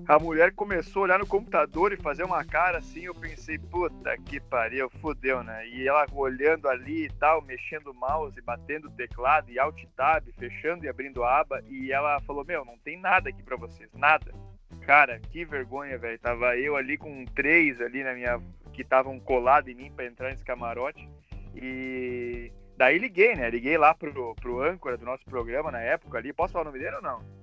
a 0.07 0.19
mulher 0.19 0.53
começou 0.53 1.01
a 1.01 1.05
olhar 1.05 1.19
no 1.19 1.25
computador 1.25 1.91
e 1.91 1.97
fazer 1.97 2.23
uma 2.23 2.44
cara 2.45 2.77
assim, 2.77 3.01
eu 3.01 3.16
pensei, 3.16 3.57
puta 3.57 4.18
que 4.18 4.39
pariu, 4.39 4.89
fodeu, 5.01 5.44
né? 5.44 5.68
E 5.68 5.87
ela 5.87 6.06
olhando 6.13 6.69
ali 6.69 7.06
e 7.06 7.09
tal, 7.13 7.42
mexendo 7.42 7.87
o 7.87 7.94
mouse, 7.94 8.39
batendo 8.42 8.87
o 8.87 8.92
teclado 8.92 9.49
e 9.49 9.59
alt 9.59 9.83
tab, 9.95 10.25
fechando 10.37 10.85
e 10.85 10.89
abrindo 10.89 11.23
a 11.23 11.39
aba, 11.39 11.61
e 11.68 11.92
ela 11.92 12.21
falou: 12.21 12.45
"Meu, 12.45 12.63
não 12.63 12.77
tem 12.77 12.99
nada 12.99 13.30
aqui 13.30 13.42
para 13.44 13.57
vocês, 13.57 13.89
nada". 13.94 14.31
Cara, 14.81 15.19
que 15.19 15.44
vergonha, 15.44 15.97
velho. 15.97 16.18
Tava 16.19 16.56
eu 16.57 16.77
ali 16.77 16.97
com 16.97 17.25
três 17.25 17.81
ali 17.81 18.04
na 18.04 18.13
minha 18.13 18.39
que 18.71 18.83
estavam 18.83 19.19
colados 19.19 19.69
em 19.69 19.75
mim 19.75 19.92
para 19.92 20.06
entrar 20.06 20.30
nesse 20.30 20.45
camarote. 20.45 21.09
E 21.54 22.51
daí 22.77 22.97
liguei, 22.97 23.35
né? 23.35 23.49
Liguei 23.49 23.77
lá 23.77 23.94
pro, 23.94 24.33
pro 24.35 24.61
âncora 24.61 24.97
do 24.97 25.04
nosso 25.04 25.25
programa 25.25 25.71
na 25.71 25.81
época 25.81 26.18
ali. 26.18 26.31
Posso 26.31 26.54
falar 26.54 26.63
o 26.63 26.66
nome 26.68 26.80
dele 26.80 26.95
ou 26.95 27.01
não? 27.01 27.36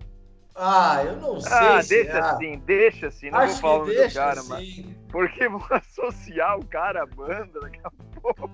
Ah, 0.54 1.02
eu 1.04 1.16
não 1.16 1.40
sei. 1.40 1.52
Ah, 1.52 1.82
se 1.82 1.88
deixa 1.88 2.12
é. 2.12 2.20
assim, 2.20 2.58
deixa 2.64 3.06
assim, 3.08 3.30
não 3.30 3.40
Acho 3.40 3.52
vou 3.54 3.60
falar 3.60 3.74
o 3.74 3.78
nome 3.86 3.94
do 3.94 4.14
cara, 4.14 4.40
assim. 4.40 4.48
mas. 4.48 5.04
Porque 5.10 5.48
vão 5.48 5.62
associar 5.70 6.58
o 6.58 6.66
cara 6.66 7.02
à 7.02 7.06
banda 7.06 7.60
daqui 7.60 7.80
a 7.82 7.90
pouco. 8.20 8.50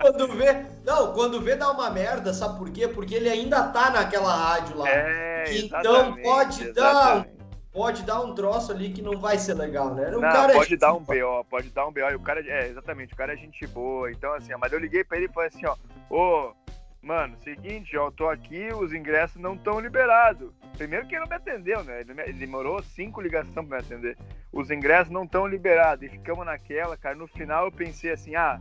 Quando 0.00 0.28
vê. 0.28 0.64
Não, 0.84 1.12
quando 1.12 1.40
vê 1.40 1.56
dá 1.56 1.70
uma 1.70 1.90
merda, 1.90 2.32
sabe 2.32 2.58
por 2.58 2.70
quê? 2.70 2.88
Porque 2.88 3.14
ele 3.14 3.28
ainda 3.28 3.68
tá 3.68 3.90
naquela 3.90 4.34
rádio 4.34 4.78
lá. 4.78 4.88
É, 4.88 5.44
então 5.56 6.16
pode 6.16 6.68
exatamente. 6.68 6.74
dar. 6.74 7.38
Pode 7.70 8.02
dar 8.02 8.22
um 8.22 8.34
troço 8.34 8.72
ali 8.72 8.90
que 8.90 9.02
não 9.02 9.20
vai 9.20 9.38
ser 9.38 9.54
legal, 9.54 9.94
né? 9.94 10.08
O 10.08 10.12
não, 10.12 10.20
cara 10.20 10.52
é 10.52 10.56
pode 10.56 10.74
é 10.74 10.76
dar 10.76 10.94
um 10.94 11.00
BO, 11.00 11.44
pode 11.48 11.68
dar 11.70 11.86
um 11.86 11.92
BO. 11.92 12.00
E 12.00 12.14
o 12.14 12.20
cara, 12.20 12.40
é, 12.40 12.68
exatamente, 12.68 13.12
o 13.12 13.16
cara 13.16 13.34
é 13.34 13.36
gente 13.36 13.66
boa. 13.68 14.10
Então, 14.10 14.32
assim, 14.32 14.52
mas 14.58 14.72
eu 14.72 14.78
liguei 14.78 15.04
pra 15.04 15.18
ele 15.18 15.26
e 15.26 15.32
falei 15.32 15.48
assim, 15.48 15.66
ó, 15.66 15.76
ô, 16.10 16.52
Mano, 17.00 17.36
seguinte, 17.42 17.96
ó, 17.96 18.08
eu 18.08 18.12
tô 18.12 18.28
aqui, 18.28 18.68
os 18.72 18.92
ingressos 18.92 19.40
não 19.40 19.54
estão 19.54 19.78
liberados. 19.78 20.50
Primeiro 20.76 21.06
que 21.06 21.14
ele 21.14 21.20
não 21.20 21.28
me 21.28 21.36
atendeu, 21.36 21.84
né? 21.84 22.00
Ele, 22.00 22.12
me, 22.12 22.22
ele 22.22 22.32
demorou 22.34 22.82
cinco 22.82 23.20
ligações 23.20 23.54
pra 23.54 23.62
me 23.62 23.76
atender. 23.76 24.18
Os 24.52 24.70
ingressos 24.70 25.12
não 25.12 25.24
estão 25.24 25.46
liberados. 25.46 26.04
E 26.04 26.08
ficamos 26.08 26.44
naquela, 26.44 26.96
cara. 26.96 27.14
No 27.14 27.28
final 27.28 27.66
eu 27.66 27.72
pensei 27.72 28.12
assim, 28.12 28.34
ah, 28.34 28.60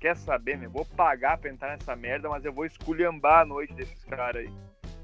quer 0.00 0.16
saber, 0.16 0.58
meu? 0.58 0.70
Vou 0.70 0.84
pagar 0.84 1.38
pra 1.38 1.50
entrar 1.50 1.76
nessa 1.76 1.94
merda, 1.94 2.28
mas 2.28 2.44
eu 2.44 2.52
vou 2.52 2.66
esculhambar 2.66 3.40
a 3.40 3.44
noite 3.44 3.72
desses 3.72 4.04
caras 4.04 4.42
aí. 4.42 4.50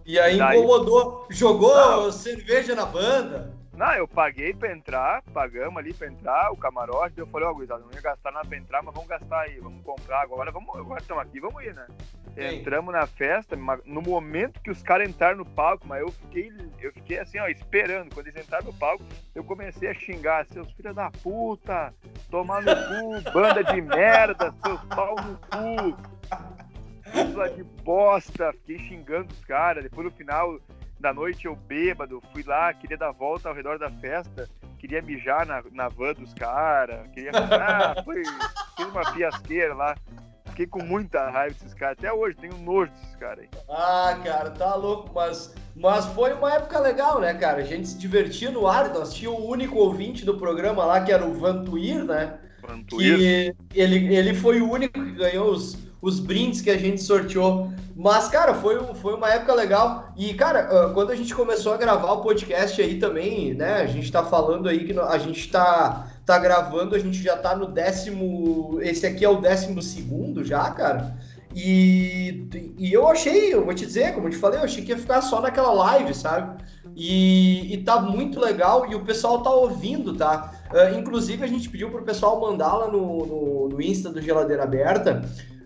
E 0.05 0.19
aí 0.19 0.37
Daí... 0.37 0.59
incomodou, 0.59 1.27
jogou 1.31 1.75
não. 1.75 2.13
cerveja 2.13 2.75
na 2.75 2.85
banda. 2.85 3.57
Não, 3.75 3.93
eu 3.95 4.07
paguei 4.07 4.53
pra 4.53 4.71
entrar, 4.71 5.23
pagamos 5.33 5.79
ali 5.79 5.95
pra 5.95 6.07
entrar, 6.07 6.53
o 6.53 6.57
camarote, 6.57 7.19
eu 7.19 7.27
falei, 7.27 7.49
ó, 7.49 7.53
oh, 7.53 7.55
Guizado, 7.55 7.85
não 7.85 7.93
ia 7.93 8.03
gastar 8.03 8.31
nada 8.31 8.47
pra 8.47 8.59
entrar, 8.59 8.83
mas 8.83 8.95
vamos 8.95 9.09
gastar 9.09 9.41
aí, 9.41 9.59
vamos 9.61 9.83
comprar 9.83 10.21
agora, 10.21 10.51
vamos, 10.53 10.77
agora 10.77 11.01
estamos 11.01 11.23
aqui, 11.23 11.41
vamos 11.41 11.65
ir, 11.65 11.75
né? 11.75 11.87
Sim. 12.35 12.61
Entramos 12.61 12.95
na 12.95 13.07
festa, 13.07 13.57
no 13.85 14.01
momento 14.01 14.61
que 14.61 14.71
os 14.71 14.83
caras 14.83 15.09
entraram 15.09 15.39
no 15.39 15.45
palco, 15.45 15.87
mas 15.87 16.01
eu 16.01 16.11
fiquei, 16.11 16.51
eu 16.81 16.93
fiquei 16.93 17.19
assim, 17.19 17.39
ó, 17.39 17.47
esperando. 17.47 18.15
Quando 18.15 18.29
eles 18.29 18.43
entraram 18.43 18.67
no 18.67 18.73
palco, 18.73 19.05
eu 19.35 19.45
comecei 19.45 19.89
a 19.91 19.95
xingar, 19.95 20.47
seus 20.47 20.71
filhos 20.73 20.95
da 20.95 21.11
puta, 21.11 21.95
tomar 22.31 22.63
no 22.63 22.75
cu, 22.75 23.31
banda 23.33 23.63
de 23.63 23.83
merda, 23.83 24.55
seus 24.65 24.81
pau 24.85 25.15
no 25.17 25.37
cu, 25.37 25.97
pula 27.13 27.51
de 27.51 27.63
bosta. 27.63 28.53
Fiquei 28.53 28.79
xingando 28.79 29.33
os 29.33 29.45
caras. 29.45 29.83
Depois 29.85 30.07
no 30.07 30.13
final 30.13 30.59
da 30.99 31.13
noite 31.13 31.45
eu 31.45 31.55
bêbado, 31.55 32.23
fui 32.33 32.43
lá, 32.45 32.73
queria 32.73 32.97
dar 32.97 33.13
volta 33.13 33.49
ao 33.49 33.55
redor 33.55 33.79
da 33.79 33.91
festa, 33.91 34.49
queria 34.79 35.03
mijar 35.03 35.45
na, 35.45 35.63
na 35.73 35.89
van 35.89 36.15
dos 36.15 36.33
caras, 36.33 37.07
queria. 37.09 37.33
Ah, 37.35 38.03
foi, 38.05 38.23
fiz 38.25 38.87
uma 38.87 39.05
fiasqueira 39.13 39.75
lá. 39.75 39.95
Fiquei 40.53 40.67
com 40.67 40.83
muita 40.85 41.31
raiva 41.31 41.55
desses 41.55 41.73
caras. 41.73 41.97
Até 41.99 42.13
hoje, 42.13 42.37
tenho 42.37 42.57
nojo 42.59 42.93
desses 42.93 43.17
caras 43.17 43.39
aí. 43.41 43.49
Ah, 43.71 44.21
cara, 44.23 44.51
tá 44.51 44.75
louco, 44.75 45.11
mas, 45.15 45.55
mas 45.75 46.05
foi 46.07 46.35
uma 46.35 46.53
época 46.53 46.79
legal, 46.79 47.21
né, 47.21 47.33
cara? 47.33 47.63
A 47.63 47.65
gente 47.65 47.89
se 47.89 47.97
divertia 47.97 48.51
no 48.51 48.67
ar. 48.67 48.93
Nós 48.93 49.15
tínhamos 49.15 49.41
o 49.41 49.47
único 49.47 49.79
ouvinte 49.79 50.27
do 50.27 50.37
programa 50.37 50.85
lá, 50.85 51.01
que 51.01 51.11
era 51.11 51.25
o 51.25 51.33
Vantuir, 51.33 52.05
né? 52.05 52.39
Vantuir. 52.61 53.57
Que 53.71 53.81
ele, 53.81 54.15
ele 54.15 54.35
foi 54.35 54.61
o 54.61 54.71
único 54.71 55.03
que 55.03 55.13
ganhou 55.13 55.51
os, 55.51 55.79
os 56.03 56.21
brindes 56.21 56.61
que 56.61 56.71
a 56.71 56.77
gente 56.77 57.01
sorteou. 57.01 57.73
Mas, 57.97 58.29
cara, 58.29 58.53
foi, 58.53 58.79
foi 58.97 59.15
uma 59.15 59.31
época 59.31 59.55
legal. 59.55 60.13
E, 60.19 60.35
cara, 60.35 60.69
ah, 60.71 60.91
quando 60.93 61.13
a 61.13 61.17
gente 61.17 61.35
começou 61.35 61.73
a 61.73 61.79
gravar 61.79 62.13
o 62.13 62.21
podcast 62.21 62.79
aí 62.81 62.99
também, 62.99 63.55
né? 63.55 63.77
A 63.77 63.87
gente 63.87 64.13
tá 64.13 64.23
falando 64.23 64.69
aí 64.69 64.85
que 64.85 64.99
a 64.99 65.17
gente 65.17 65.51
tá 65.51 66.12
tá 66.25 66.39
gravando, 66.39 66.95
a 66.95 66.99
gente 66.99 67.23
já 67.23 67.37
tá 67.37 67.55
no 67.57 67.67
décimo. 67.67 68.79
Esse 68.83 69.07
aqui 69.07 69.25
é 69.25 69.29
o 69.29 69.41
décimo 69.41 69.83
segundo 69.83 70.45
já, 70.45 70.71
cara. 70.71 71.17
E, 71.55 72.49
e 72.79 72.93
eu 72.93 73.07
achei, 73.07 73.53
eu 73.53 73.65
vou 73.65 73.75
te 73.75 73.85
dizer, 73.85 74.15
como 74.15 74.27
eu 74.27 74.31
te 74.31 74.39
falei, 74.39 74.61
eu 74.61 74.65
achei 74.65 74.83
que 74.83 74.91
ia 74.91 74.99
ficar 74.99 75.21
só 75.21 75.41
naquela 75.41 75.73
live, 75.73 76.15
sabe? 76.15 76.63
E, 76.97 77.75
e 77.75 77.85
tá 77.85 78.01
muito 78.01 78.41
legal 78.41 78.91
e 78.91 78.95
o 78.95 79.05
pessoal 79.05 79.43
tá 79.43 79.51
ouvindo, 79.51 80.17
tá? 80.17 80.53
Uh, 80.71 80.99
inclusive, 80.99 81.45
a 81.45 81.47
gente 81.47 81.69
pediu 81.69 81.91
pro 81.91 82.03
pessoal 82.03 82.41
mandar 82.41 82.73
lá 82.75 82.89
no, 82.89 83.27
no, 83.27 83.69
no 83.69 83.83
Insta 83.83 84.09
do 84.09 84.23
Geladeira 84.23 84.63
Aberta 84.63 85.23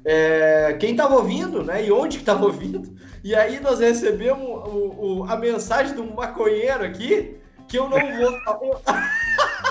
é, 0.08 0.76
quem 0.78 0.94
tava 0.94 1.16
ouvindo, 1.16 1.64
né? 1.64 1.84
E 1.84 1.90
onde 1.90 2.18
que 2.18 2.24
tava 2.24 2.44
ouvindo. 2.44 2.96
E 3.24 3.34
aí 3.34 3.58
nós 3.58 3.80
recebemos 3.80 4.46
o, 4.68 5.22
o, 5.22 5.24
a 5.28 5.36
mensagem 5.36 5.96
de 5.96 6.00
um 6.00 6.14
maconheiro 6.14 6.84
aqui, 6.84 7.36
que 7.66 7.76
eu 7.76 7.90
não 7.90 7.98
vou. 7.98 8.80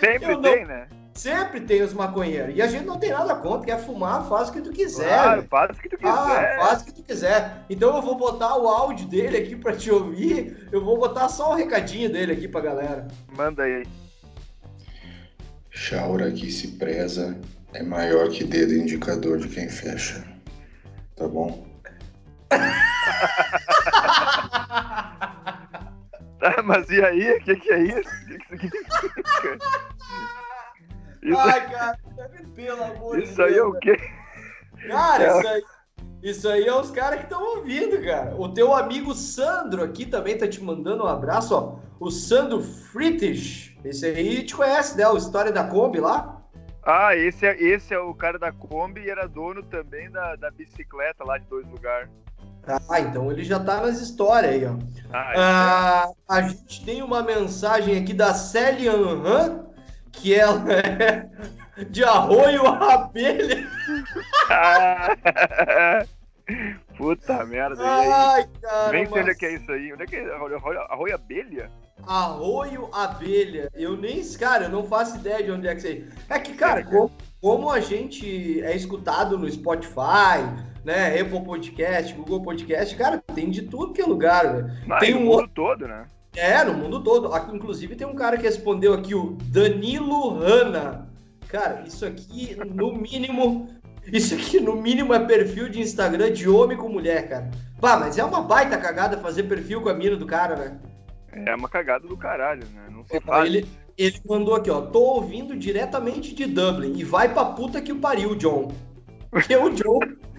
Sempre 0.00 0.40
tem, 0.40 0.64
né? 0.64 0.88
Sempre 1.14 1.60
tem 1.60 1.82
os 1.82 1.94
maconheiros. 1.94 2.56
E 2.56 2.60
a 2.60 2.66
gente 2.66 2.84
não 2.84 2.98
tem 2.98 3.10
nada 3.10 3.36
contra, 3.36 3.66
quer 3.66 3.78
fumar, 3.78 4.28
faz 4.28 4.48
o 4.48 4.52
que 4.52 4.60
tu 4.60 4.72
quiser. 4.72 5.06
Claro, 5.06 5.46
faz 5.48 5.70
o 5.70 5.80
que 5.80 5.88
tu 5.88 5.96
quiser. 5.96 6.12
Ah, 6.12 6.66
faz 6.66 6.82
o 6.82 6.84
que 6.84 6.92
tu 6.92 7.02
quiser. 7.02 7.56
Então 7.70 7.94
eu 7.96 8.02
vou 8.02 8.16
botar 8.16 8.56
o 8.56 8.66
áudio 8.66 9.06
dele 9.06 9.36
aqui 9.36 9.54
pra 9.54 9.76
te 9.76 9.90
ouvir. 9.90 10.68
Eu 10.72 10.84
vou 10.84 10.98
botar 10.98 11.28
só 11.28 11.52
o 11.52 11.54
recadinho 11.54 12.10
dele 12.10 12.32
aqui 12.32 12.48
pra 12.48 12.60
galera. 12.60 13.06
Manda 13.36 13.62
aí. 13.62 13.84
Chaura 15.70 16.30
que 16.32 16.50
se 16.50 16.68
preza 16.78 17.38
é 17.72 17.82
maior 17.82 18.28
que 18.30 18.44
dedo 18.44 18.74
indicador 18.74 19.38
de 19.38 19.48
quem 19.48 19.68
fecha. 19.68 20.24
Tá 21.16 21.28
bom? 21.28 21.64
Tá, 26.44 26.62
mas 26.62 26.90
e 26.90 27.02
aí? 27.02 27.38
O 27.38 27.40
que, 27.40 27.56
que 27.56 27.72
é 27.72 27.82
isso? 27.84 28.10
O 28.52 28.58
que, 28.58 28.70
que 28.70 28.92
significa? 28.92 29.58
Isso... 31.22 31.38
Ai, 31.38 31.70
cara, 31.70 31.98
pelo 32.54 32.84
amor 32.84 33.18
Isso 33.18 33.42
aí 33.42 33.56
é 33.56 33.62
o 33.62 33.72
quê? 33.72 33.96
Cara, 34.86 35.24
é. 35.24 35.38
isso 35.38 35.48
aí. 35.48 35.62
Isso 36.22 36.48
aí 36.50 36.66
é 36.66 36.74
os 36.74 36.90
caras 36.90 37.20
que 37.20 37.24
estão 37.24 37.42
ouvindo, 37.42 38.02
cara. 38.04 38.34
O 38.36 38.52
teu 38.52 38.74
amigo 38.74 39.14
Sandro 39.14 39.82
aqui 39.82 40.04
também 40.04 40.36
tá 40.36 40.46
te 40.46 40.62
mandando 40.62 41.04
um 41.04 41.06
abraço, 41.06 41.54
ó. 41.54 41.78
O 41.98 42.10
Sandro 42.10 42.60
Frittich. 42.60 43.78
Esse 43.82 44.04
aí 44.04 44.44
te 44.44 44.54
conhece, 44.54 44.98
né? 44.98 45.04
A 45.06 45.14
história 45.14 45.50
da 45.50 45.64
Kombi 45.64 45.98
lá. 45.98 46.42
Ah, 46.82 47.16
esse 47.16 47.46
é, 47.46 47.58
esse 47.58 47.94
é 47.94 47.98
o 47.98 48.14
cara 48.14 48.38
da 48.38 48.52
Kombi 48.52 49.00
e 49.00 49.08
era 49.08 49.26
dono 49.26 49.62
também 49.62 50.10
da, 50.10 50.36
da 50.36 50.50
bicicleta 50.50 51.24
lá 51.24 51.38
de 51.38 51.46
dois 51.46 51.66
lugares. 51.68 52.10
Ah, 52.66 53.00
então 53.00 53.30
ele 53.30 53.44
já 53.44 53.60
tá 53.60 53.80
nas 53.80 54.00
histórias 54.00 54.52
aí, 54.52 54.64
ó. 54.64 54.76
Ah, 55.12 55.32
ah, 55.36 56.12
a 56.28 56.42
gente 56.42 56.84
tem 56.84 57.02
uma 57.02 57.22
mensagem 57.22 57.96
aqui 57.96 58.12
da 58.12 58.34
Célia 58.34 58.92
Han, 58.92 59.66
que 60.12 60.34
ela 60.34 60.64
é 60.72 61.28
de 61.90 62.04
arroio 62.04 62.66
abelha. 62.66 63.68
Puta 66.96 67.44
merda. 67.44 67.82
Ai, 67.82 68.48
cara. 68.60 68.92
Nem 68.92 69.06
sei 69.06 69.22
onde 69.22 69.30
é 69.30 69.34
que 69.34 69.46
é 69.46 69.54
isso 69.54 69.72
aí. 69.72 69.92
Onde 69.92 70.02
é 70.04 70.06
que 70.06 70.16
é? 70.16 70.34
Arroio, 70.34 70.56
arroio 70.90 71.14
abelha? 71.14 71.70
Arroio 72.06 72.88
abelha. 72.92 73.70
Eu 73.74 73.96
nem, 73.96 74.22
cara, 74.34 74.64
eu 74.64 74.70
não 74.70 74.84
faço 74.84 75.16
ideia 75.16 75.42
de 75.42 75.50
onde 75.50 75.68
é 75.68 75.74
que 75.74 75.86
aí. 75.86 76.08
É 76.28 76.38
que, 76.38 76.54
cara, 76.54 76.84
como, 76.84 77.10
como 77.40 77.70
a 77.70 77.80
gente 77.80 78.60
é 78.62 78.74
escutado 78.74 79.38
no 79.38 79.50
Spotify, 79.50 80.44
né? 80.84 81.18
Apple 81.20 81.44
Podcast, 81.44 82.12
Google 82.14 82.42
Podcast, 82.42 82.94
cara, 82.96 83.22
tem 83.34 83.50
de 83.50 83.62
tudo 83.62 83.92
que 83.92 84.02
é 84.02 84.06
lugar, 84.06 84.52
velho. 84.52 84.70
Tem 85.00 85.14
um 85.14 85.20
mundo 85.20 85.32
outro... 85.32 85.50
todo, 85.54 85.88
né? 85.88 86.06
É, 86.36 86.64
no 86.64 86.74
mundo 86.74 87.02
todo. 87.02 87.32
Aqui, 87.32 87.54
inclusive 87.54 87.96
tem 87.96 88.06
um 88.06 88.14
cara 88.14 88.36
que 88.36 88.42
respondeu 88.42 88.92
aqui, 88.92 89.14
o 89.14 89.36
Danilo 89.44 90.38
Hanna. 90.38 91.08
Cara, 91.48 91.84
isso 91.86 92.04
aqui, 92.04 92.56
no 92.56 92.92
mínimo, 92.92 93.68
isso 94.12 94.34
aqui, 94.34 94.58
no 94.60 94.74
mínimo, 94.74 95.14
é 95.14 95.20
perfil 95.20 95.68
de 95.68 95.80
Instagram 95.80 96.32
de 96.32 96.48
homem 96.48 96.76
com 96.76 96.88
mulher, 96.88 97.28
cara. 97.28 97.50
Pá, 97.80 97.96
mas 97.96 98.18
é 98.18 98.24
uma 98.24 98.40
baita 98.40 98.76
cagada 98.76 99.18
fazer 99.18 99.44
perfil 99.44 99.80
com 99.80 99.88
a 99.88 99.94
mina 99.94 100.16
do 100.16 100.26
cara, 100.26 100.56
né? 100.56 100.78
É 101.46 101.54
uma 101.54 101.68
cagada 101.68 102.06
do 102.06 102.16
caralho, 102.16 102.66
né? 102.72 102.86
Não 102.90 103.04
se 103.04 103.20
faz. 103.20 103.46
Ele, 103.46 103.68
ele 103.96 104.20
mandou 104.26 104.54
aqui, 104.54 104.70
ó. 104.70 104.80
Tô 104.80 105.00
ouvindo 105.00 105.56
diretamente 105.56 106.34
de 106.34 106.46
Dublin. 106.46 106.96
E 106.96 107.04
vai 107.04 107.32
pra 107.32 107.44
puta 107.46 107.80
que 107.80 107.92
o 107.92 107.98
pariu, 107.98 108.34
John. 108.34 108.72
Porque 109.30 109.56
o 109.56 109.70
John. 109.70 110.00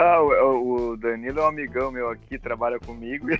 Ah, 0.00 0.22
o, 0.22 0.92
o, 0.92 0.96
Danilo 0.96 1.40
é 1.40 1.42
um 1.42 1.48
amigão 1.48 1.90
meu 1.90 2.08
aqui, 2.08 2.38
trabalha 2.38 2.78
comigo. 2.78 3.26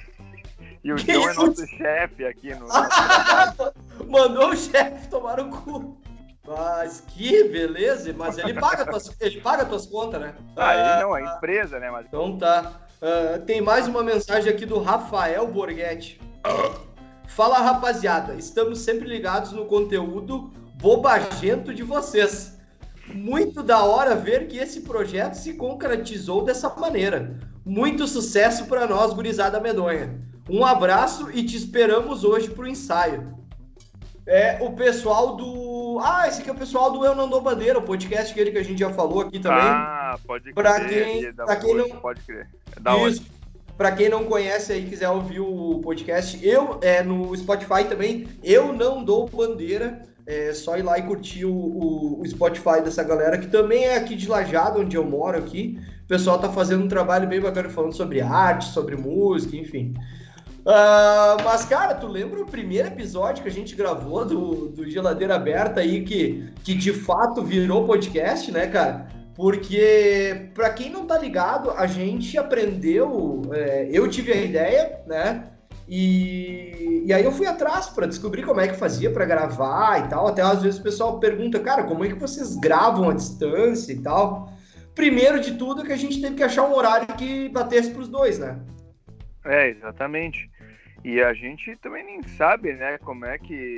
E 0.82 0.92
o 0.92 0.96
que 0.96 1.12
John 1.12 1.28
é 1.28 1.30
isso? 1.30 1.40
é 1.42 1.46
nosso 1.46 1.66
chefe 1.66 2.24
aqui 2.24 2.54
no. 2.54 2.66
Mandou 4.08 4.50
o 4.50 4.56
chefe 4.56 5.08
tomar 5.08 5.40
o 5.40 5.50
cu. 5.50 6.00
Mas 6.46 7.00
que 7.00 7.44
beleza, 7.44 8.14
mas 8.16 8.38
ele 8.38 8.54
paga 8.54 8.86
tuas, 8.86 9.14
ele 9.20 9.40
paga 9.40 9.66
tuas 9.66 9.86
contas, 9.86 10.20
né? 10.20 10.34
Ah, 10.56 10.74
ele 10.74 11.02
não, 11.02 11.14
a 11.14 11.20
empresa, 11.20 11.78
né? 11.78 11.90
Mas... 11.90 12.06
Então 12.06 12.38
tá. 12.38 12.80
Uh, 13.02 13.44
tem 13.44 13.60
mais 13.60 13.86
uma 13.86 14.02
mensagem 14.02 14.50
aqui 14.50 14.64
do 14.64 14.80
Rafael 14.80 15.46
Borghetti. 15.46 16.20
Fala 17.28 17.58
rapaziada, 17.58 18.34
estamos 18.34 18.80
sempre 18.80 19.08
ligados 19.08 19.52
no 19.52 19.64
conteúdo 19.66 20.50
bobagento 20.80 21.72
de 21.72 21.82
vocês 21.82 22.58
muito 23.14 23.62
da 23.62 23.82
hora 23.82 24.14
ver 24.14 24.48
que 24.48 24.58
esse 24.58 24.82
projeto 24.82 25.34
se 25.34 25.54
concretizou 25.54 26.44
dessa 26.44 26.68
maneira. 26.74 27.38
Muito 27.64 28.06
sucesso 28.06 28.66
para 28.66 28.86
nós, 28.86 29.12
gurizada 29.12 29.60
medonha. 29.60 30.20
Um 30.48 30.64
abraço 30.64 31.30
e 31.30 31.44
te 31.44 31.56
esperamos 31.56 32.24
hoje 32.24 32.50
para 32.50 32.64
o 32.64 32.68
ensaio. 32.68 33.36
É 34.26 34.58
o 34.60 34.72
pessoal 34.72 35.36
do. 35.36 35.98
Ah, 36.02 36.28
esse 36.28 36.40
aqui 36.40 36.50
é 36.50 36.52
o 36.52 36.56
pessoal 36.56 36.90
do 36.90 37.04
Eu 37.04 37.14
Não 37.14 37.28
Dou 37.28 37.40
Bandeira, 37.40 37.78
o 37.78 37.82
podcast 37.82 38.30
aquele 38.30 38.50
que 38.50 38.58
a 38.58 38.62
gente 38.62 38.78
já 38.78 38.90
falou 38.90 39.22
aqui 39.22 39.38
também. 39.38 39.58
Ah, 39.58 40.18
pode 40.26 40.44
crer. 40.44 40.54
Pra 40.54 40.84
quem, 40.84 41.32
pra 41.34 41.56
quem 41.56 41.74
não. 41.74 41.88
Pode 42.00 42.20
crer. 42.22 42.46
É 42.76 42.80
da 42.80 42.96
Isso. 43.08 43.24
Para 43.78 43.92
quem 43.92 44.08
não 44.08 44.24
conhece 44.24 44.72
aí, 44.72 44.84
quiser 44.84 45.08
ouvir 45.08 45.38
o 45.38 45.78
podcast, 45.78 46.44
eu, 46.44 46.80
é, 46.82 47.00
no 47.00 47.34
Spotify 47.36 47.84
também, 47.88 48.26
Eu 48.42 48.72
Não 48.72 49.04
Dou 49.04 49.28
Bandeira 49.28 50.02
é 50.26 50.52
só 50.52 50.76
ir 50.76 50.82
lá 50.82 50.98
e 50.98 51.02
curtir 51.02 51.46
o, 51.46 51.54
o, 51.54 52.20
o, 52.20 52.26
Spotify 52.26 52.82
dessa 52.84 53.02
galera, 53.02 53.38
que 53.38 53.46
também 53.46 53.84
é 53.84 53.96
aqui 53.96 54.14
de 54.14 54.28
Lajado, 54.28 54.80
onde 54.80 54.94
eu 54.94 55.04
moro 55.04 55.38
aqui. 55.38 55.80
O 56.04 56.08
pessoal 56.08 56.38
tá 56.38 56.50
fazendo 56.50 56.84
um 56.84 56.88
trabalho 56.88 57.26
bem 57.26 57.40
bacana 57.40 57.70
falando 57.70 57.94
sobre 57.94 58.20
arte, 58.20 58.66
sobre 58.66 58.94
música, 58.94 59.56
enfim. 59.56 59.94
Uh, 60.66 61.42
mas, 61.44 61.64
cara, 61.64 61.94
tu 61.94 62.06
lembra 62.06 62.42
o 62.42 62.46
primeiro 62.46 62.88
episódio 62.88 63.42
que 63.42 63.48
a 63.48 63.52
gente 63.52 63.74
gravou 63.74 64.24
do, 64.26 64.68
do 64.68 64.90
Geladeira 64.90 65.36
Aberta 65.36 65.80
aí, 65.80 66.02
que, 66.02 66.44
que 66.62 66.74
de 66.74 66.92
fato 66.92 67.42
virou 67.42 67.86
podcast, 67.86 68.52
né, 68.52 68.66
cara? 68.66 69.08
Porque, 69.38 70.50
para 70.52 70.68
quem 70.70 70.90
não 70.90 71.06
tá 71.06 71.16
ligado, 71.16 71.70
a 71.70 71.86
gente 71.86 72.36
aprendeu, 72.36 73.42
é, 73.52 73.88
eu 73.88 74.10
tive 74.10 74.32
a 74.32 74.36
ideia, 74.36 75.00
né? 75.06 75.52
E, 75.88 77.04
e 77.06 77.12
aí 77.12 77.22
eu 77.22 77.30
fui 77.30 77.46
atrás 77.46 77.86
para 77.86 78.08
descobrir 78.08 78.42
como 78.42 78.60
é 78.60 78.66
que 78.66 78.74
fazia 78.74 79.12
para 79.12 79.24
gravar 79.24 80.04
e 80.04 80.08
tal. 80.08 80.26
Até 80.26 80.42
às 80.42 80.60
vezes 80.60 80.80
o 80.80 80.82
pessoal 80.82 81.20
pergunta, 81.20 81.60
cara, 81.60 81.84
como 81.84 82.04
é 82.04 82.08
que 82.08 82.14
vocês 82.14 82.56
gravam 82.56 83.10
à 83.10 83.14
distância 83.14 83.92
e 83.92 84.02
tal? 84.02 84.52
Primeiro 84.92 85.40
de 85.40 85.54
tudo 85.54 85.82
é 85.82 85.86
que 85.86 85.92
a 85.92 85.96
gente 85.96 86.20
teve 86.20 86.34
que 86.34 86.42
achar 86.42 86.64
um 86.64 86.74
horário 86.74 87.06
que 87.14 87.48
batesse 87.48 87.92
para 87.92 88.02
os 88.02 88.08
dois, 88.08 88.40
né? 88.40 88.58
É, 89.44 89.68
exatamente. 89.68 90.50
E 91.04 91.22
a 91.22 91.32
gente 91.32 91.76
também 91.76 92.04
nem 92.04 92.22
sabe, 92.24 92.72
né, 92.72 92.98
como 92.98 93.24
é 93.24 93.38
que, 93.38 93.76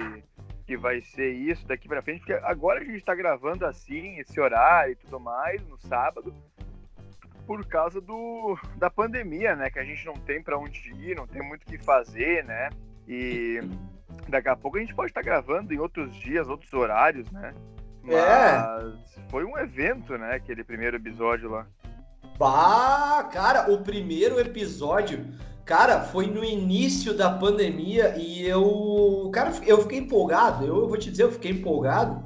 que 0.70 0.76
vai 0.76 1.00
ser 1.00 1.32
isso 1.32 1.66
daqui 1.66 1.88
para 1.88 2.00
frente, 2.00 2.20
porque 2.20 2.32
agora 2.44 2.78
a 2.78 2.84
gente 2.84 2.98
está 2.98 3.12
gravando 3.12 3.66
assim, 3.66 4.20
esse 4.20 4.38
horário 4.38 4.92
e 4.92 4.94
tudo 4.94 5.18
mais, 5.18 5.60
no 5.66 5.76
sábado, 5.76 6.32
por 7.44 7.66
causa 7.66 8.00
do, 8.00 8.56
da 8.76 8.88
pandemia, 8.88 9.56
né? 9.56 9.68
Que 9.68 9.80
a 9.80 9.84
gente 9.84 10.06
não 10.06 10.14
tem 10.14 10.40
para 10.40 10.56
onde 10.56 10.92
ir, 10.92 11.16
não 11.16 11.26
tem 11.26 11.42
muito 11.42 11.64
o 11.64 11.66
que 11.66 11.76
fazer, 11.76 12.44
né? 12.44 12.70
E 13.08 13.58
daqui 14.28 14.48
a 14.48 14.54
pouco 14.54 14.76
a 14.76 14.80
gente 14.80 14.94
pode 14.94 15.10
estar 15.10 15.22
gravando 15.22 15.74
em 15.74 15.78
outros 15.80 16.14
dias, 16.14 16.48
outros 16.48 16.72
horários, 16.72 17.28
né? 17.32 17.52
É. 18.04 18.12
Mas 18.12 19.18
é. 19.18 19.28
foi 19.28 19.44
um 19.44 19.58
evento, 19.58 20.16
né? 20.16 20.36
Aquele 20.36 20.62
primeiro 20.62 20.98
episódio 20.98 21.50
lá. 21.50 21.66
Bah, 22.38 23.28
cara, 23.32 23.70
o 23.70 23.82
primeiro 23.82 24.40
episódio, 24.40 25.26
cara, 25.64 26.00
foi 26.00 26.26
no 26.26 26.42
início 26.42 27.14
da 27.14 27.30
pandemia 27.30 28.14
e 28.16 28.46
eu, 28.46 29.30
cara, 29.32 29.52
eu 29.66 29.82
fiquei 29.82 29.98
empolgado. 29.98 30.64
Eu, 30.64 30.78
eu 30.78 30.88
vou 30.88 30.96
te 30.96 31.10
dizer, 31.10 31.24
eu 31.24 31.32
fiquei 31.32 31.50
empolgado. 31.50 32.22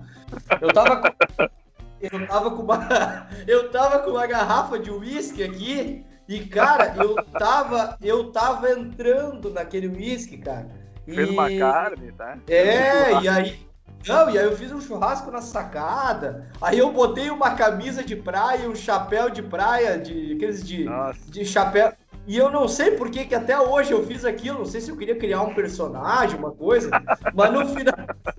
Eu 0.60 0.72
tava 0.72 0.96
com, 1.02 1.08
eu 2.00 2.26
tava 2.28 2.50
com 2.52 2.62
uma, 2.62 3.28
eu 3.46 3.70
tava 3.70 3.98
com 4.00 4.10
uma 4.10 4.26
garrafa 4.26 4.78
de 4.78 4.90
uísque 4.90 5.42
aqui 5.42 6.04
e, 6.28 6.40
cara, 6.40 6.94
eu 6.96 7.16
tava, 7.24 7.98
eu 8.00 8.30
tava 8.30 8.70
entrando 8.70 9.50
naquele 9.50 9.88
uísque, 9.88 10.38
cara. 10.38 10.68
Fez 11.04 11.28
uma 11.28 11.50
carne, 11.58 12.12
tá? 12.12 12.38
É, 12.48 13.20
e 13.20 13.28
aí 13.28 13.66
não, 14.06 14.30
e 14.30 14.38
aí 14.38 14.44
eu 14.44 14.56
fiz 14.56 14.70
um 14.70 14.80
churrasco 14.80 15.30
na 15.30 15.40
sacada. 15.40 16.48
Aí 16.60 16.78
eu 16.78 16.92
botei 16.92 17.30
uma 17.30 17.52
camisa 17.52 18.02
de 18.02 18.14
praia, 18.14 18.68
um 18.68 18.74
chapéu 18.74 19.30
de 19.30 19.42
praia, 19.42 19.98
de 19.98 20.34
aqueles 20.34 20.66
de, 20.66 20.86
de 21.28 21.44
chapéu. 21.44 21.92
E 22.26 22.36
eu 22.36 22.50
não 22.50 22.66
sei 22.66 22.92
por 22.92 23.10
que, 23.10 23.24
que 23.26 23.34
até 23.34 23.58
hoje 23.58 23.92
eu 23.92 24.06
fiz 24.06 24.24
aquilo. 24.24 24.58
Não 24.58 24.66
sei 24.66 24.80
se 24.80 24.90
eu 24.90 24.96
queria 24.96 25.16
criar 25.18 25.42
um 25.42 25.54
personagem, 25.54 26.38
uma 26.38 26.52
coisa. 26.52 26.90
mas 27.34 27.52
no 27.52 27.66
final, 27.68 27.94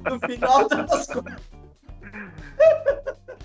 no 0.09 0.19
final 0.19 0.67
das 0.67 1.07
contas. 1.07 1.35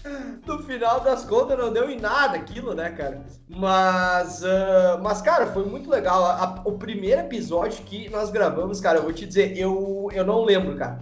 no 0.47 0.59
final 0.61 1.01
das 1.01 1.25
contas 1.25 1.59
não 1.59 1.73
deu 1.73 1.91
em 1.91 2.01
nada 2.01 2.37
aquilo, 2.37 2.75
né, 2.75 2.91
cara? 2.91 3.23
Mas, 3.49 4.43
uh, 4.43 5.01
mas 5.03 5.21
cara, 5.21 5.47
foi 5.49 5.65
muito 5.67 5.91
legal. 5.91 6.25
A, 6.25 6.45
a, 6.45 6.63
o 6.65 6.79
primeiro 6.79 7.21
episódio 7.21 7.85
que 7.85 8.09
nós 8.09 8.31
gravamos, 8.31 8.81
cara, 8.81 8.99
eu 8.99 9.03
vou 9.03 9.13
te 9.13 9.27
dizer, 9.27 9.57
eu, 9.57 10.09
eu 10.13 10.25
não 10.25 10.43
lembro, 10.45 10.77
cara. 10.77 10.99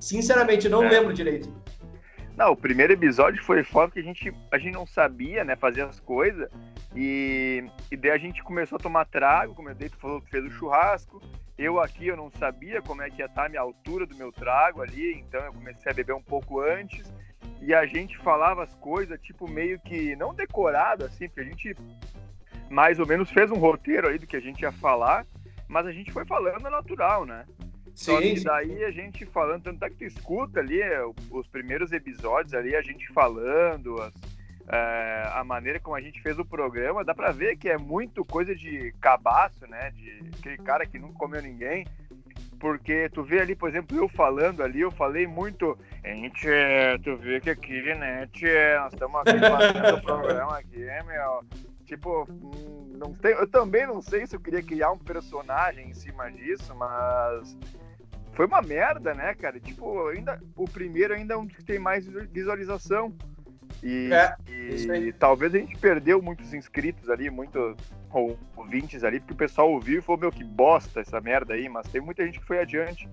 Sinceramente, 0.00 0.68
não 0.68 0.82
é. 0.84 0.88
lembro 0.88 1.12
direito. 1.12 1.52
Não, 2.36 2.52
o 2.52 2.56
primeiro 2.56 2.92
episódio 2.92 3.42
foi 3.44 3.62
foda 3.62 3.88
porque 3.88 4.00
a 4.00 4.02
gente, 4.02 4.32
a 4.50 4.58
gente 4.58 4.72
não 4.72 4.86
sabia, 4.86 5.44
né, 5.44 5.56
fazer 5.56 5.82
as 5.82 6.00
coisas. 6.00 6.48
E, 6.96 7.64
e 7.90 7.96
daí 7.96 8.12
a 8.12 8.18
gente 8.18 8.42
começou 8.42 8.76
a 8.76 8.80
tomar 8.80 9.04
trago, 9.04 9.54
como 9.54 9.68
eu 9.68 9.74
dei, 9.74 9.90
tu 9.90 9.98
falou 9.98 10.22
que 10.22 10.30
fez 10.30 10.44
o 10.44 10.50
churrasco. 10.50 11.20
Eu 11.58 11.78
aqui, 11.78 12.06
eu 12.06 12.16
não 12.16 12.30
sabia 12.30 12.80
como 12.80 13.02
é 13.02 13.10
que 13.10 13.20
ia 13.20 13.26
estar 13.26 13.44
a 13.44 13.48
minha 13.48 13.60
altura 13.60 14.06
do 14.06 14.16
meu 14.16 14.32
trago 14.32 14.80
ali, 14.80 15.12
então 15.18 15.38
eu 15.40 15.52
comecei 15.52 15.92
a 15.92 15.94
beber 15.94 16.14
um 16.14 16.22
pouco 16.22 16.60
antes. 16.60 17.12
E 17.60 17.74
a 17.74 17.84
gente 17.84 18.16
falava 18.16 18.62
as 18.62 18.74
coisas, 18.76 19.20
tipo, 19.20 19.46
meio 19.46 19.78
que, 19.78 20.16
não 20.16 20.32
decorado, 20.32 21.04
assim, 21.04 21.28
porque 21.28 21.42
a 21.42 21.44
gente 21.44 21.76
mais 22.70 22.98
ou 22.98 23.06
menos 23.06 23.30
fez 23.30 23.50
um 23.50 23.58
roteiro 23.58 24.08
aí 24.08 24.16
do 24.16 24.26
que 24.26 24.36
a 24.36 24.40
gente 24.40 24.62
ia 24.62 24.72
falar, 24.72 25.26
mas 25.68 25.86
a 25.86 25.92
gente 25.92 26.10
foi 26.10 26.24
falando 26.24 26.70
natural, 26.70 27.26
né? 27.26 27.44
Sim, 28.00 28.12
Só 28.12 28.18
que 28.18 28.44
daí 28.44 28.84
a 28.84 28.90
gente 28.90 29.26
falando, 29.26 29.64
tanto 29.64 29.84
é 29.84 29.90
que 29.90 29.96
tu 29.96 30.04
escuta 30.04 30.58
ali 30.58 30.80
é, 30.80 31.02
os 31.30 31.46
primeiros 31.48 31.92
episódios 31.92 32.54
ali, 32.54 32.74
a 32.74 32.80
gente 32.80 33.06
falando, 33.12 34.00
as, 34.00 34.14
é, 34.68 35.30
a 35.34 35.44
maneira 35.44 35.78
como 35.78 35.94
a 35.94 36.00
gente 36.00 36.18
fez 36.22 36.38
o 36.38 36.44
programa, 36.44 37.04
dá 37.04 37.14
pra 37.14 37.30
ver 37.30 37.58
que 37.58 37.68
é 37.68 37.76
muito 37.76 38.24
coisa 38.24 38.56
de 38.56 38.90
cabaço, 39.02 39.66
né? 39.66 39.90
De 39.90 40.30
aquele 40.38 40.56
cara 40.56 40.86
que 40.86 40.98
nunca 40.98 41.18
comeu 41.18 41.42
ninguém. 41.42 41.86
Porque 42.58 43.10
tu 43.10 43.22
vê 43.22 43.40
ali, 43.40 43.54
por 43.54 43.68
exemplo, 43.68 43.94
eu 43.94 44.08
falando 44.08 44.62
ali, 44.62 44.80
eu 44.80 44.90
falei 44.90 45.26
muito. 45.26 45.78
Gente, 46.02 46.48
tu 47.04 47.18
vê 47.18 47.38
que 47.38 47.50
aqui, 47.50 47.82
né, 47.82 48.26
tchê, 48.32 48.78
nós 48.78 48.94
estamos 48.94 49.20
aqui 49.20 49.38
fazendo 49.44 49.96
o 49.96 50.02
programa 50.02 50.56
aqui, 50.56 50.86
meu. 51.06 51.44
Tipo, 51.84 52.26
hum, 52.30 52.96
não 52.96 53.12
tem, 53.12 53.32
eu 53.32 53.46
também 53.46 53.86
não 53.86 54.00
sei 54.00 54.26
se 54.26 54.36
eu 54.36 54.40
queria 54.40 54.62
criar 54.62 54.90
um 54.90 54.98
personagem 54.98 55.90
em 55.90 55.92
cima 55.92 56.30
disso, 56.30 56.74
mas 56.74 57.58
foi 58.32 58.46
uma 58.46 58.62
merda, 58.62 59.14
né, 59.14 59.34
cara? 59.34 59.58
Tipo, 59.58 60.08
ainda, 60.08 60.40
o 60.56 60.64
primeiro 60.64 61.14
ainda 61.14 61.34
é 61.34 61.36
um 61.36 61.46
que 61.46 61.64
tem 61.64 61.78
mais 61.78 62.06
visualização. 62.06 63.14
E, 63.82 64.10
é, 64.12 64.36
e, 64.48 65.08
e, 65.08 65.12
talvez 65.12 65.54
a 65.54 65.58
gente 65.58 65.76
perdeu 65.78 66.20
muitos 66.20 66.52
inscritos 66.52 67.08
ali, 67.08 67.30
muitos 67.30 67.76
ouvintes 68.56 69.04
ali, 69.04 69.20
porque 69.20 69.32
o 69.32 69.36
pessoal 69.36 69.70
ouviu 69.72 69.98
e 69.98 70.02
falou, 70.02 70.20
meu, 70.20 70.32
que 70.32 70.44
bosta 70.44 71.00
essa 71.00 71.20
merda 71.20 71.54
aí, 71.54 71.68
mas 71.68 71.88
tem 71.88 72.00
muita 72.00 72.24
gente 72.26 72.40
que 72.40 72.46
foi 72.46 72.58
adiante. 72.58 73.08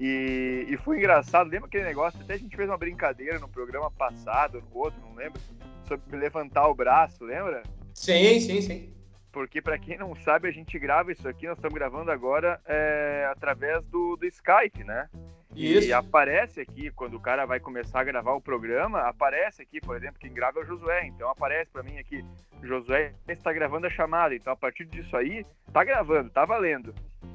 E, 0.00 0.66
e 0.68 0.76
foi 0.78 0.98
engraçado, 0.98 1.48
lembra 1.48 1.66
aquele 1.66 1.84
negócio? 1.84 2.20
Até 2.20 2.34
a 2.34 2.38
gente 2.38 2.56
fez 2.56 2.68
uma 2.68 2.78
brincadeira 2.78 3.38
no 3.38 3.48
programa 3.48 3.90
passado, 3.90 4.60
no 4.60 4.78
outro, 4.78 5.00
não 5.00 5.14
lembro, 5.14 5.40
sobre 5.86 6.16
levantar 6.16 6.68
o 6.68 6.74
braço, 6.74 7.24
lembra? 7.24 7.62
Sim, 7.94 8.40
sim, 8.40 8.60
sim 8.60 8.97
porque 9.38 9.62
para 9.62 9.78
quem 9.78 9.96
não 9.96 10.16
sabe, 10.16 10.48
a 10.48 10.50
gente 10.50 10.76
grava 10.80 11.12
isso 11.12 11.28
aqui, 11.28 11.46
nós 11.46 11.56
estamos 11.56 11.72
gravando 11.72 12.10
agora 12.10 12.60
é, 12.66 13.28
através 13.30 13.84
do, 13.84 14.16
do 14.16 14.26
Skype, 14.26 14.82
né? 14.82 15.08
Isso. 15.54 15.86
E 15.86 15.92
aparece 15.92 16.60
aqui, 16.60 16.90
quando 16.90 17.14
o 17.14 17.20
cara 17.20 17.46
vai 17.46 17.60
começar 17.60 18.00
a 18.00 18.04
gravar 18.04 18.32
o 18.32 18.40
programa, 18.40 19.02
aparece 19.02 19.62
aqui, 19.62 19.80
por 19.80 19.96
exemplo, 19.96 20.18
quem 20.18 20.32
grava 20.32 20.58
é 20.58 20.64
o 20.64 20.66
Josué. 20.66 21.06
Então 21.06 21.30
aparece 21.30 21.70
para 21.70 21.84
mim 21.84 21.98
aqui, 21.98 22.24
Josué 22.64 23.14
está 23.28 23.52
gravando 23.52 23.86
a 23.86 23.90
chamada. 23.90 24.34
Então 24.34 24.52
a 24.52 24.56
partir 24.56 24.86
disso 24.86 25.16
aí, 25.16 25.46
tá 25.72 25.84
gravando, 25.84 26.30
tá 26.30 26.44
valendo. 26.44 26.92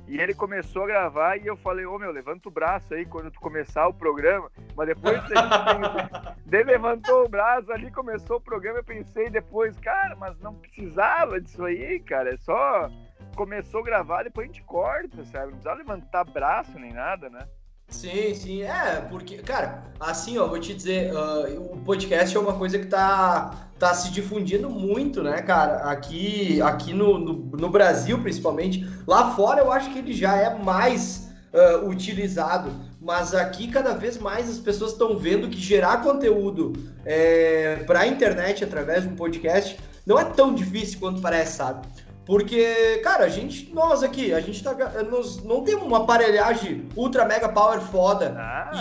E 0.07 0.19
ele 0.19 0.33
começou 0.33 0.83
a 0.83 0.87
gravar 0.87 1.37
e 1.37 1.47
eu 1.47 1.55
falei, 1.55 1.85
ô 1.85 1.97
meu, 1.97 2.11
levanta 2.11 2.49
o 2.49 2.51
braço 2.51 2.93
aí 2.93 3.05
quando 3.05 3.31
tu 3.31 3.39
começar 3.39 3.87
o 3.87 3.93
programa. 3.93 4.51
Mas 4.75 4.87
depois 4.87 5.21
ele 6.51 6.63
levantou 6.63 7.25
o 7.25 7.29
braço 7.29 7.71
ali, 7.71 7.89
começou 7.89 8.37
o 8.37 8.41
programa, 8.41 8.79
eu 8.79 8.83
pensei 8.83 9.29
depois, 9.29 9.79
cara, 9.79 10.15
mas 10.15 10.37
não 10.39 10.55
precisava 10.55 11.39
disso 11.39 11.63
aí, 11.63 11.99
cara. 11.99 12.33
É 12.33 12.37
só 12.37 12.89
começou 13.35 13.81
a 13.81 13.83
gravar, 13.83 14.23
depois 14.23 14.45
a 14.45 14.51
gente 14.51 14.63
corta, 14.63 15.23
sabe? 15.25 15.45
Não 15.45 15.51
precisava 15.53 15.77
levantar 15.77 16.23
braço 16.25 16.77
nem 16.77 16.93
nada, 16.93 17.29
né? 17.29 17.47
Sim, 17.93 18.33
sim, 18.33 18.63
é, 18.63 19.05
porque, 19.09 19.37
cara, 19.37 19.83
assim, 19.99 20.37
ó, 20.37 20.47
vou 20.47 20.59
te 20.59 20.73
dizer, 20.73 21.13
uh, 21.13 21.73
o 21.73 21.77
podcast 21.85 22.35
é 22.35 22.39
uma 22.39 22.53
coisa 22.53 22.77
que 22.77 22.87
tá, 22.87 23.69
tá 23.77 23.93
se 23.93 24.11
difundindo 24.11 24.69
muito, 24.69 25.21
né, 25.21 25.41
cara, 25.43 25.89
aqui, 25.89 26.59
aqui 26.61 26.91
no, 26.91 27.19
no, 27.19 27.33
no 27.33 27.69
Brasil, 27.69 28.19
principalmente, 28.19 28.85
lá 29.07 29.35
fora 29.35 29.61
eu 29.61 29.71
acho 29.71 29.93
que 29.93 29.99
ele 29.99 30.11
já 30.11 30.35
é 30.35 30.53
mais 30.53 31.29
uh, 31.53 31.87
utilizado, 31.87 32.71
mas 32.99 33.33
aqui 33.33 33.67
cada 33.69 33.93
vez 33.93 34.17
mais 34.17 34.49
as 34.49 34.57
pessoas 34.57 34.91
estão 34.91 35.15
vendo 35.15 35.47
que 35.47 35.57
gerar 35.57 36.01
conteúdo 36.01 36.73
é, 37.05 37.83
para 37.85 38.01
a 38.01 38.07
internet 38.07 38.63
através 38.63 39.03
de 39.03 39.09
um 39.09 39.15
podcast 39.15 39.79
não 40.05 40.19
é 40.19 40.25
tão 40.25 40.53
difícil 40.53 40.99
quanto 40.99 41.21
parece, 41.21 41.57
sabe? 41.57 41.87
Porque, 42.25 42.99
cara, 43.03 43.25
a 43.25 43.29
gente, 43.29 43.73
nós 43.73 44.01
aqui, 44.01 44.33
a 44.33 44.39
gente 44.39 44.63
tá. 44.63 44.73
Nós 45.03 45.43
não 45.43 45.63
temos 45.63 45.83
uma 45.83 46.03
aparelhagem 46.03 46.87
ultra 46.95 47.25
mega 47.25 47.49
power 47.49 47.81
foda. 47.81 48.33
Ah. 48.37 48.71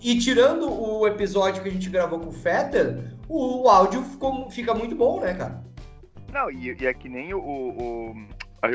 E, 0.00 0.12
e, 0.12 0.18
tirando 0.18 0.70
o 0.70 1.06
episódio 1.06 1.62
que 1.62 1.68
a 1.68 1.72
gente 1.72 1.90
gravou 1.90 2.18
com 2.18 2.28
o 2.28 2.32
Fetter, 2.32 3.14
o, 3.28 3.64
o 3.64 3.68
áudio 3.68 4.02
ficou, 4.02 4.50
fica 4.50 4.72
muito 4.72 4.96
bom, 4.96 5.20
né, 5.20 5.34
cara? 5.34 5.62
Não, 6.32 6.50
e, 6.50 6.74
e 6.80 6.86
é 6.86 6.94
que 6.94 7.08
nem 7.08 7.34
o, 7.34 7.38
o, 7.38 8.14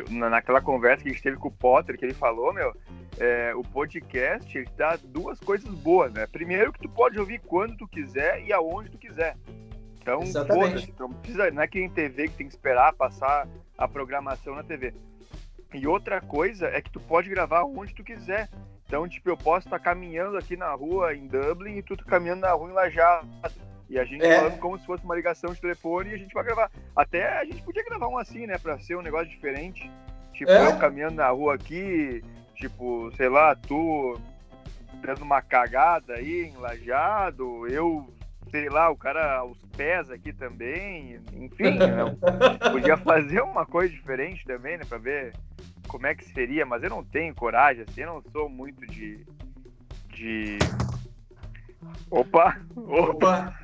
naquela 0.09 0.61
conversa 0.61 1.03
que 1.03 1.09
a 1.09 1.11
gente 1.11 1.23
teve 1.23 1.37
com 1.37 1.47
o 1.47 1.51
Potter, 1.51 1.97
que 1.97 2.05
ele 2.05 2.13
falou, 2.13 2.53
meu, 2.53 2.73
é, 3.19 3.53
o 3.55 3.63
podcast 3.63 4.55
ele 4.55 4.69
dá 4.77 4.97
duas 5.03 5.39
coisas 5.39 5.69
boas, 5.69 6.13
né? 6.13 6.27
Primeiro 6.27 6.71
que 6.71 6.79
tu 6.79 6.89
pode 6.89 7.19
ouvir 7.19 7.39
quando 7.39 7.75
tu 7.75 7.87
quiser 7.87 8.43
e 8.43 8.53
aonde 8.53 8.89
tu 8.89 8.97
quiser. 8.97 9.35
Então, 10.01 10.25
foda-se, 10.25 10.93
não 10.99 11.13
precisa, 11.13 11.51
não 11.51 11.61
é 11.61 11.67
que 11.67 11.79
em 11.79 11.89
TV 11.89 12.27
que 12.27 12.35
tem 12.35 12.47
que 12.47 12.53
esperar 12.53 12.91
passar 12.93 13.47
a 13.77 13.87
programação 13.87 14.55
na 14.55 14.63
TV. 14.63 14.93
E 15.73 15.87
outra 15.87 16.19
coisa 16.19 16.67
é 16.67 16.81
que 16.81 16.89
tu 16.89 16.99
pode 16.99 17.29
gravar 17.29 17.63
onde 17.63 17.93
tu 17.93 18.03
quiser. 18.03 18.49
Então, 18.85 19.07
tipo, 19.07 19.29
eu 19.29 19.37
posso 19.37 19.67
estar 19.67 19.79
caminhando 19.79 20.37
aqui 20.37 20.57
na 20.57 20.71
rua 20.73 21.15
em 21.15 21.27
Dublin 21.27 21.77
e 21.77 21.83
tu 21.83 21.95
tá 21.95 22.03
caminhando 22.03 22.41
na 22.41 22.51
rua 22.51 22.69
em 22.69 22.73
Lajado. 22.73 23.27
E 23.87 23.99
a 23.99 24.03
gente 24.03 24.25
é. 24.25 24.37
falando 24.37 24.59
como 24.59 24.79
se 24.79 24.85
fosse 24.85 25.03
uma 25.03 25.15
ligação 25.15 25.53
de 25.53 25.61
telefone 25.61 26.09
e 26.09 26.13
a 26.13 26.17
gente 26.17 26.33
vai 26.33 26.43
gravar. 26.43 26.71
Até 26.95 27.39
a 27.39 27.45
gente 27.45 27.61
podia 27.61 27.83
gravar 27.83 28.07
um 28.07 28.17
assim, 28.17 28.47
né? 28.47 28.57
Pra 28.57 28.79
ser 28.79 28.97
um 28.97 29.01
negócio 29.01 29.29
diferente. 29.29 29.89
Tipo, 30.33 30.51
é. 30.51 30.67
eu 30.67 30.77
caminhando 30.77 31.15
na 31.15 31.29
rua 31.29 31.55
aqui, 31.55 32.23
tipo, 32.55 33.11
sei 33.15 33.29
lá, 33.29 33.55
tu 33.55 34.19
dando 35.01 35.21
uma 35.21 35.41
cagada 35.41 36.13
aí 36.15 36.45
em 36.45 36.57
Lajado, 36.57 37.67
eu 37.67 38.07
sei 38.51 38.69
lá, 38.69 38.91
o 38.91 38.97
cara 38.97 39.37
aos 39.37 39.57
pés 39.75 40.11
aqui 40.11 40.33
também, 40.33 41.19
enfim, 41.33 41.79
né? 41.79 42.69
podia 42.71 42.97
fazer 42.97 43.41
uma 43.41 43.65
coisa 43.65 43.91
diferente 43.91 44.45
também, 44.45 44.77
né, 44.77 44.83
para 44.87 44.97
ver 44.97 45.33
como 45.87 46.05
é 46.05 46.13
que 46.13 46.25
seria, 46.25 46.65
mas 46.65 46.83
eu 46.83 46.89
não 46.89 47.03
tenho 47.03 47.33
coragem, 47.33 47.85
assim, 47.87 48.01
eu 48.01 48.13
não 48.13 48.31
sou 48.31 48.49
muito 48.49 48.85
de 48.85 49.25
de 50.09 50.59
Opa! 52.11 52.59
Opa! 52.75 53.55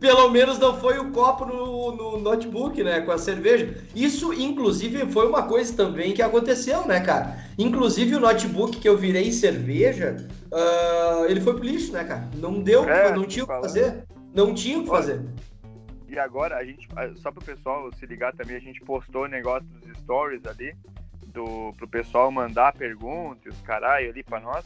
Pelo 0.00 0.30
menos 0.30 0.58
não 0.58 0.78
foi 0.78 0.98
o 0.98 1.10
copo 1.12 1.46
no, 1.46 1.92
no, 1.94 2.18
notebook, 2.18 2.82
né? 2.82 3.00
Com 3.00 3.12
a 3.12 3.18
cerveja. 3.18 3.82
Isso, 3.94 4.32
inclusive, 4.32 5.06
foi 5.12 5.26
uma 5.26 5.46
coisa 5.46 5.74
também 5.74 6.12
que 6.12 6.22
aconteceu, 6.22 6.86
né, 6.86 7.00
cara? 7.00 7.38
Inclusive, 7.58 8.16
o 8.16 8.20
notebook 8.20 8.78
que 8.78 8.88
eu 8.88 8.96
virei 8.96 9.32
cerveja, 9.32 10.16
uh, 10.52 11.24
ele 11.26 11.40
foi 11.40 11.54
pro 11.54 11.64
lixo, 11.64 11.92
né, 11.92 12.04
cara? 12.04 12.28
Não 12.36 12.60
deu, 12.60 12.88
é, 12.88 13.14
não 13.14 13.24
tinha 13.24 13.44
o 13.44 13.48
que 13.48 13.60
fazer. 13.60 14.04
Não 14.34 14.54
tinha 14.54 14.78
o 14.78 14.82
que 14.82 14.88
fazer. 14.88 15.20
E 16.08 16.18
agora 16.18 16.56
a 16.56 16.64
gente, 16.64 16.86
só 17.16 17.30
para 17.30 17.42
o 17.42 17.44
pessoal 17.44 17.90
se 17.92 18.06
ligar 18.06 18.32
também, 18.34 18.56
a 18.56 18.60
gente 18.60 18.80
postou 18.80 19.24
o 19.24 19.28
negócio 19.28 19.64
dos 19.64 19.98
stories 19.98 20.44
ali, 20.46 20.74
do, 21.26 21.72
pro 21.76 21.88
pessoal 21.88 22.30
mandar 22.30 22.72
perguntas, 22.72 23.54
caralho, 23.62 24.10
ali 24.10 24.22
para 24.22 24.40
nós. 24.40 24.64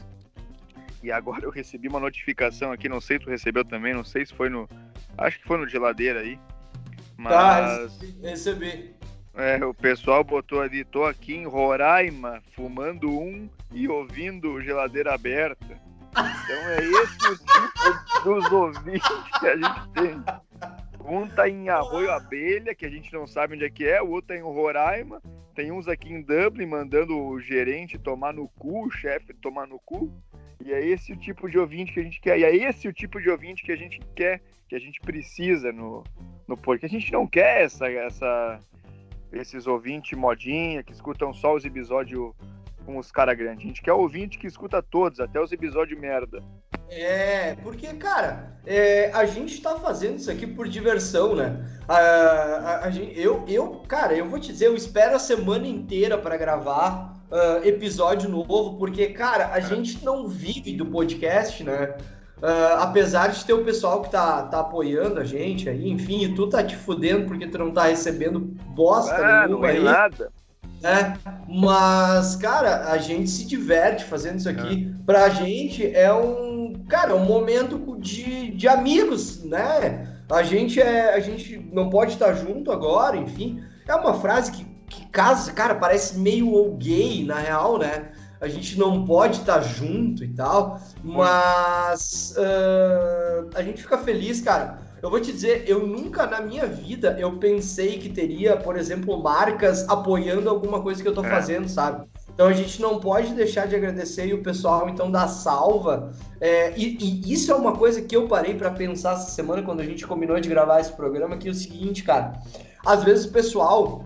E 1.03 1.13
agora 1.13 1.45
eu 1.45 1.51
recebi 1.51 1.89
uma 1.89 2.01
notificação 2.01 2.73
aqui, 2.73 2.89
não 2.89 3.01
sei 3.01 3.19
se 3.19 3.25
tu 3.25 3.31
recebeu 3.31 3.65
também, 3.65 3.95
não 3.95 4.05
sei 4.05 4.27
se 4.27 4.35
foi 4.35 4.49
no. 4.49 4.69
Acho 5.17 5.39
que 5.39 5.47
foi 5.47 5.59
no 5.59 5.69
geladeira 5.69 6.21
aí. 6.21 6.37
Tá, 6.37 6.43
mas. 7.17 7.99
Tá, 7.99 8.29
recebi. 8.29 8.95
É, 9.35 9.65
o 9.65 9.73
pessoal 9.73 10.25
botou 10.25 10.61
ali, 10.61 10.85
tô 10.85 11.05
aqui 11.05 11.35
em 11.35 11.47
Roraima, 11.47 12.43
fumando 12.57 13.09
um 13.09 13.49
e 13.73 13.87
ouvindo 13.89 14.61
geladeira 14.61 15.15
aberta. 15.15 15.81
Então 16.11 16.69
é 16.71 16.79
esse 16.79 17.29
o 17.29 17.37
tipo 17.37 18.25
dos 18.25 18.51
ouvintes 18.51 19.09
que 19.39 19.47
a 19.47 19.57
gente 19.57 19.89
tem. 19.91 20.25
Um 21.05 21.27
tá 21.29 21.49
em 21.49 21.69
Arroio 21.69 22.11
Abelha, 22.11 22.75
que 22.75 22.85
a 22.85 22.91
gente 22.91 23.13
não 23.13 23.27
sabe 23.27 23.55
onde 23.55 23.65
é 23.65 23.71
que 23.71 23.87
é, 23.87 24.03
o 24.03 24.11
outro 24.11 24.29
tá 24.29 24.37
em 24.37 24.43
Roraima, 24.43 25.23
tem 25.55 25.73
uns 25.73 25.89
aqui 25.89 26.13
em 26.13 26.21
Dublin 26.21 26.67
mandando 26.67 27.19
o 27.19 27.41
gerente 27.41 27.99
tomar 27.99 28.33
no 28.33 28.49
cu, 28.49 28.87
o 28.87 28.91
chefe 28.91 29.33
tomar 29.35 29.67
no 29.67 29.79
cu. 29.79 30.13
E 30.69 30.73
é 30.75 30.87
esse 30.87 31.15
o 31.15 31.17
tipo 31.17 31.49
de 31.49 31.59
ouvinte 31.59 31.95
que 31.95 32.01
a 32.01 32.03
gente 32.03 32.21
quer. 32.21 32.39
E 32.39 32.45
é 32.45 32.55
esse 32.55 32.87
o 32.87 32.93
tipo 32.93 33.19
de 33.19 33.31
ouvinte 33.31 33.65
que 33.65 33.73
a 33.73 33.77
gente 33.77 34.03
quer, 34.15 34.43
que 34.69 34.77
a 34.77 34.79
gente 34.79 35.01
precisa 35.01 35.73
no, 35.73 36.05
no 36.47 36.59
podcast. 36.59 36.95
A 36.95 37.01
gente 37.01 37.11
não 37.11 37.27
quer 37.27 37.63
essa, 37.63 37.89
essa, 37.89 38.61
esses 39.33 39.67
ouvintes 39.67 40.19
modinha 40.19 40.83
que 40.83 40.93
escutam 40.93 41.33
só 41.33 41.55
os 41.55 41.65
episódios 41.65 42.35
com 42.85 42.99
os 42.99 43.11
caras 43.11 43.35
grandes. 43.39 43.65
A 43.65 43.69
gente 43.69 43.81
quer 43.81 43.95
ouvinte 43.95 44.39
que 44.39 44.47
escuta 44.47 44.83
todos, 44.83 45.21
até 45.21 45.41
os 45.41 45.51
episódios 45.53 45.99
merda. 45.99 46.43
É, 46.91 47.55
porque, 47.63 47.87
cara, 47.95 48.61
é, 48.67 49.11
a 49.13 49.25
gente 49.25 49.63
tá 49.63 49.75
fazendo 49.77 50.19
isso 50.19 50.31
aqui 50.31 50.47
por 50.47 50.69
diversão, 50.69 51.35
né? 51.35 51.65
A, 51.89 51.97
a, 51.97 52.85
a, 52.89 52.91
eu, 53.17 53.43
eu, 53.49 53.83
cara, 53.89 54.15
eu 54.15 54.29
vou 54.29 54.39
te 54.39 54.53
dizer, 54.53 54.67
eu 54.67 54.77
espero 54.77 55.17
a 55.17 55.19
semana 55.19 55.67
inteira 55.67 56.19
para 56.19 56.37
gravar 56.37 57.18
uh, 57.31 57.67
episódio 57.67 58.29
novo, 58.29 58.77
porque, 58.79 59.09
cara, 59.09 59.51
a 59.53 59.61
gente 59.61 60.05
não 60.05 60.29
vive 60.29 60.75
do 60.77 60.87
podcast, 60.87 61.63
né? 61.63 61.95
Uh, 62.39 62.79
apesar 62.79 63.29
de 63.29 63.45
ter 63.45 63.53
o 63.53 63.65
pessoal 63.65 64.01
que 64.03 64.11
tá, 64.11 64.43
tá 64.45 64.61
apoiando 64.61 65.19
a 65.19 65.25
gente 65.25 65.69
aí, 65.69 65.91
enfim, 65.91 66.23
e 66.23 66.35
tu 66.35 66.49
tá 66.49 66.63
te 66.63 66.77
fudendo 66.77 67.27
porque 67.27 67.49
tu 67.49 67.59
não 67.59 67.73
tá 67.73 67.85
recebendo 67.85 68.39
bosta 68.41 69.15
ah, 69.17 69.47
nenhuma 69.47 69.59
não 69.59 69.65
é 69.67 69.73
aí. 69.73 69.83
nada. 69.83 70.33
É, 70.83 71.15
mas, 71.49 72.37
cara, 72.37 72.93
a 72.93 72.99
gente 72.99 73.29
se 73.29 73.45
diverte 73.45 74.05
fazendo 74.05 74.39
isso 74.39 74.49
aqui. 74.49 74.89
É. 74.89 75.05
Pra 75.05 75.29
gente 75.29 75.85
é 75.95 76.13
um, 76.13 76.85
cara, 76.89 77.17
um 77.17 77.25
momento 77.25 77.99
de, 77.99 78.53
de 78.53 78.69
amigos, 78.69 79.43
né? 79.43 80.17
A 80.31 80.43
gente 80.43 80.81
é, 80.81 81.15
a 81.15 81.21
gente 81.21 81.59
não 81.73 81.91
pode 81.91 82.13
estar 82.13 82.33
junto 82.35 82.71
agora, 82.71 83.17
enfim. 83.17 83.61
É 83.89 83.95
uma 83.95 84.15
frase 84.15 84.53
que 84.53 84.68
que 84.89 85.07
casa, 85.07 85.53
cara, 85.53 85.75
parece 85.75 86.19
meio 86.19 86.73
gay, 86.77 87.25
na 87.25 87.39
real, 87.39 87.79
né? 87.79 88.11
A 88.41 88.47
gente 88.47 88.79
não 88.79 89.05
pode 89.05 89.41
estar 89.41 89.55
tá 89.55 89.61
junto 89.61 90.23
e 90.23 90.29
tal, 90.29 90.81
mas 91.03 92.35
uh, 92.37 93.51
a 93.55 93.63
gente 93.63 93.83
fica 93.83 93.99
feliz, 93.99 94.41
cara. 94.41 94.79
Eu 95.03 95.11
vou 95.11 95.21
te 95.21 95.33
dizer, 95.33 95.65
eu 95.67 95.87
nunca 95.87 96.27
na 96.27 96.41
minha 96.41 96.67
vida 96.67 97.17
eu 97.21 97.39
pensei 97.39 97.99
que 97.99 98.09
teria, 98.09 98.57
por 98.57 98.77
exemplo, 98.77 99.23
marcas 99.23 99.89
apoiando 99.89 100.51
alguma 100.51 100.83
coisa 100.83 101.01
que 101.01 101.09
eu 101.09 101.15
tô 101.15 101.25
é. 101.25 101.31
fazendo, 101.31 101.69
sabe? 101.69 102.07
Então 102.33 102.47
a 102.47 102.53
gente 102.53 102.81
não 102.81 102.99
pode 102.99 103.33
deixar 103.35 103.67
de 103.67 103.77
agradecer 103.77 104.27
e 104.27 104.35
o 104.35 104.43
pessoal 104.43 104.89
então 104.89 105.11
da 105.11 105.29
salva. 105.29 106.13
É, 106.41 106.77
e, 106.77 106.97
e, 107.01 107.33
isso 107.33 107.51
é 107.51 107.55
uma 107.55 107.77
coisa 107.77 108.03
que 108.03 108.15
eu 108.15 108.27
parei 108.27 108.55
para 108.55 108.71
pensar 108.71 109.15
essa 109.15 109.31
semana 109.31 109.63
quando 109.63 109.81
a 109.81 109.85
gente 109.85 110.07
combinou 110.07 110.39
de 110.41 110.49
gravar 110.49 110.81
esse 110.81 110.93
programa, 110.93 111.37
que 111.37 111.49
é 111.49 111.51
o 111.51 111.55
seguinte, 111.55 112.03
cara. 112.03 112.33
Às 112.85 113.05
vezes 113.05 113.27
o 113.27 113.33
pessoal 113.33 114.05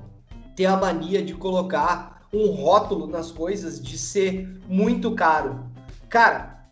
tem 0.54 0.66
a 0.66 0.76
mania 0.76 1.22
de 1.22 1.34
colocar 1.34 2.22
um 2.32 2.50
rótulo 2.50 3.06
nas 3.06 3.30
coisas 3.30 3.80
de 3.80 3.98
ser 3.98 4.60
muito 4.66 5.14
caro. 5.14 5.66
Cara, 6.08 6.64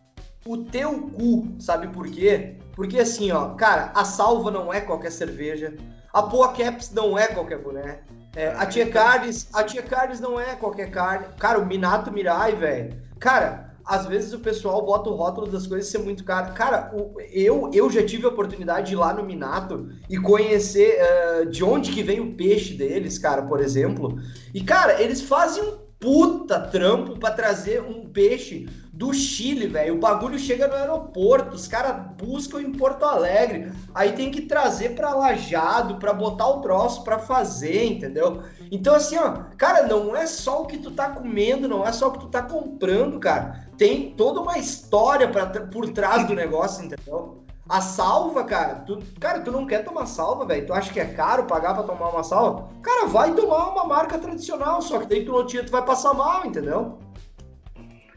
o 0.46 0.56
teu 0.58 1.10
cu, 1.10 1.54
sabe 1.58 1.88
por 1.88 2.08
quê? 2.08 2.56
Porque 2.74 2.98
assim, 2.98 3.30
ó, 3.30 3.50
cara, 3.50 3.92
a 3.94 4.04
Salva 4.04 4.50
não 4.50 4.72
é 4.72 4.80
qualquer 4.80 5.12
cerveja, 5.12 5.74
a 6.12 6.22
Poa 6.22 6.52
Caps 6.52 6.90
não 6.92 7.18
é 7.18 7.26
qualquer 7.26 7.58
boné, 7.58 8.00
é, 8.34 8.48
a 8.48 8.64
Tia 8.64 8.88
Carnes, 8.88 9.48
a 9.52 9.64
Tia 9.64 9.82
Carnes 9.82 10.20
não 10.20 10.38
é 10.38 10.54
qualquer 10.54 10.90
carne. 10.90 11.26
Cara, 11.38 11.58
o 11.58 11.66
Minato 11.66 12.12
Mirai, 12.12 12.54
velho. 12.54 12.96
Cara, 13.18 13.69
às 13.84 14.06
vezes 14.06 14.32
o 14.32 14.38
pessoal 14.38 14.84
bota 14.84 15.10
o 15.10 15.14
rótulo 15.14 15.46
das 15.46 15.66
coisas 15.66 15.90
ser 15.90 15.98
muito 15.98 16.24
caro. 16.24 16.52
Cara, 16.54 16.92
o, 16.94 17.20
eu, 17.32 17.70
eu 17.72 17.90
já 17.90 18.04
tive 18.04 18.26
a 18.26 18.28
oportunidade 18.28 18.88
de 18.88 18.92
ir 18.94 18.96
lá 18.96 19.12
no 19.12 19.24
Minato 19.24 19.88
e 20.08 20.16
conhecer 20.16 20.98
uh, 21.00 21.46
de 21.46 21.64
onde 21.64 21.92
que 21.92 22.02
vem 22.02 22.20
o 22.20 22.34
peixe 22.34 22.74
deles, 22.74 23.18
cara, 23.18 23.42
por 23.42 23.60
exemplo. 23.60 24.18
E, 24.54 24.62
cara, 24.62 25.00
eles 25.02 25.20
fazem 25.20 25.62
um 25.62 25.78
puta 26.00 26.58
trampo 26.58 27.18
para 27.18 27.34
trazer 27.34 27.82
um 27.82 28.08
peixe 28.08 28.66
do 29.00 29.14
Chile, 29.14 29.66
velho. 29.66 29.94
O 29.94 29.98
bagulho 29.98 30.38
chega 30.38 30.68
no 30.68 30.74
aeroporto, 30.74 31.56
os 31.56 31.66
caras 31.66 32.04
buscam 32.18 32.60
em 32.60 32.70
Porto 32.70 33.02
Alegre, 33.02 33.72
aí 33.94 34.12
tem 34.12 34.30
que 34.30 34.42
trazer 34.42 34.90
para 34.90 35.14
Lajado, 35.14 35.96
para 35.96 36.12
botar 36.12 36.46
o 36.46 36.60
troço 36.60 37.02
para 37.02 37.18
fazer, 37.18 37.86
entendeu? 37.86 38.42
Então 38.70 38.94
assim, 38.94 39.16
ó, 39.16 39.44
cara, 39.56 39.86
não 39.86 40.14
é 40.14 40.26
só 40.26 40.60
o 40.60 40.66
que 40.66 40.76
tu 40.76 40.90
tá 40.90 41.08
comendo, 41.08 41.66
não 41.66 41.86
é 41.86 41.90
só 41.92 42.08
o 42.08 42.12
que 42.12 42.18
tu 42.18 42.28
tá 42.28 42.42
comprando, 42.42 43.18
cara. 43.18 43.70
Tem 43.78 44.10
toda 44.10 44.40
uma 44.42 44.58
história 44.58 45.26
pra, 45.28 45.46
por 45.46 45.88
trás 45.88 46.26
do 46.26 46.34
negócio, 46.34 46.84
entendeu? 46.84 47.42
A 47.66 47.80
salva, 47.80 48.44
cara, 48.44 48.80
tu, 48.80 48.98
cara, 49.18 49.40
tu 49.40 49.50
não 49.50 49.66
quer 49.66 49.82
tomar 49.82 50.04
salva, 50.04 50.44
velho? 50.44 50.66
Tu 50.66 50.74
acha 50.74 50.92
que 50.92 51.00
é 51.00 51.06
caro 51.06 51.44
pagar 51.44 51.72
para 51.72 51.84
tomar 51.84 52.10
uma 52.10 52.22
salva? 52.22 52.68
Cara, 52.82 53.06
vai 53.06 53.32
tomar 53.32 53.70
uma 53.70 53.84
marca 53.84 54.18
tradicional, 54.18 54.82
só 54.82 54.98
que 54.98 55.06
daí 55.06 55.24
tu 55.24 55.32
não 55.32 55.46
tu 55.46 55.72
vai 55.72 55.82
passar 55.86 56.12
mal, 56.12 56.44
entendeu? 56.44 56.98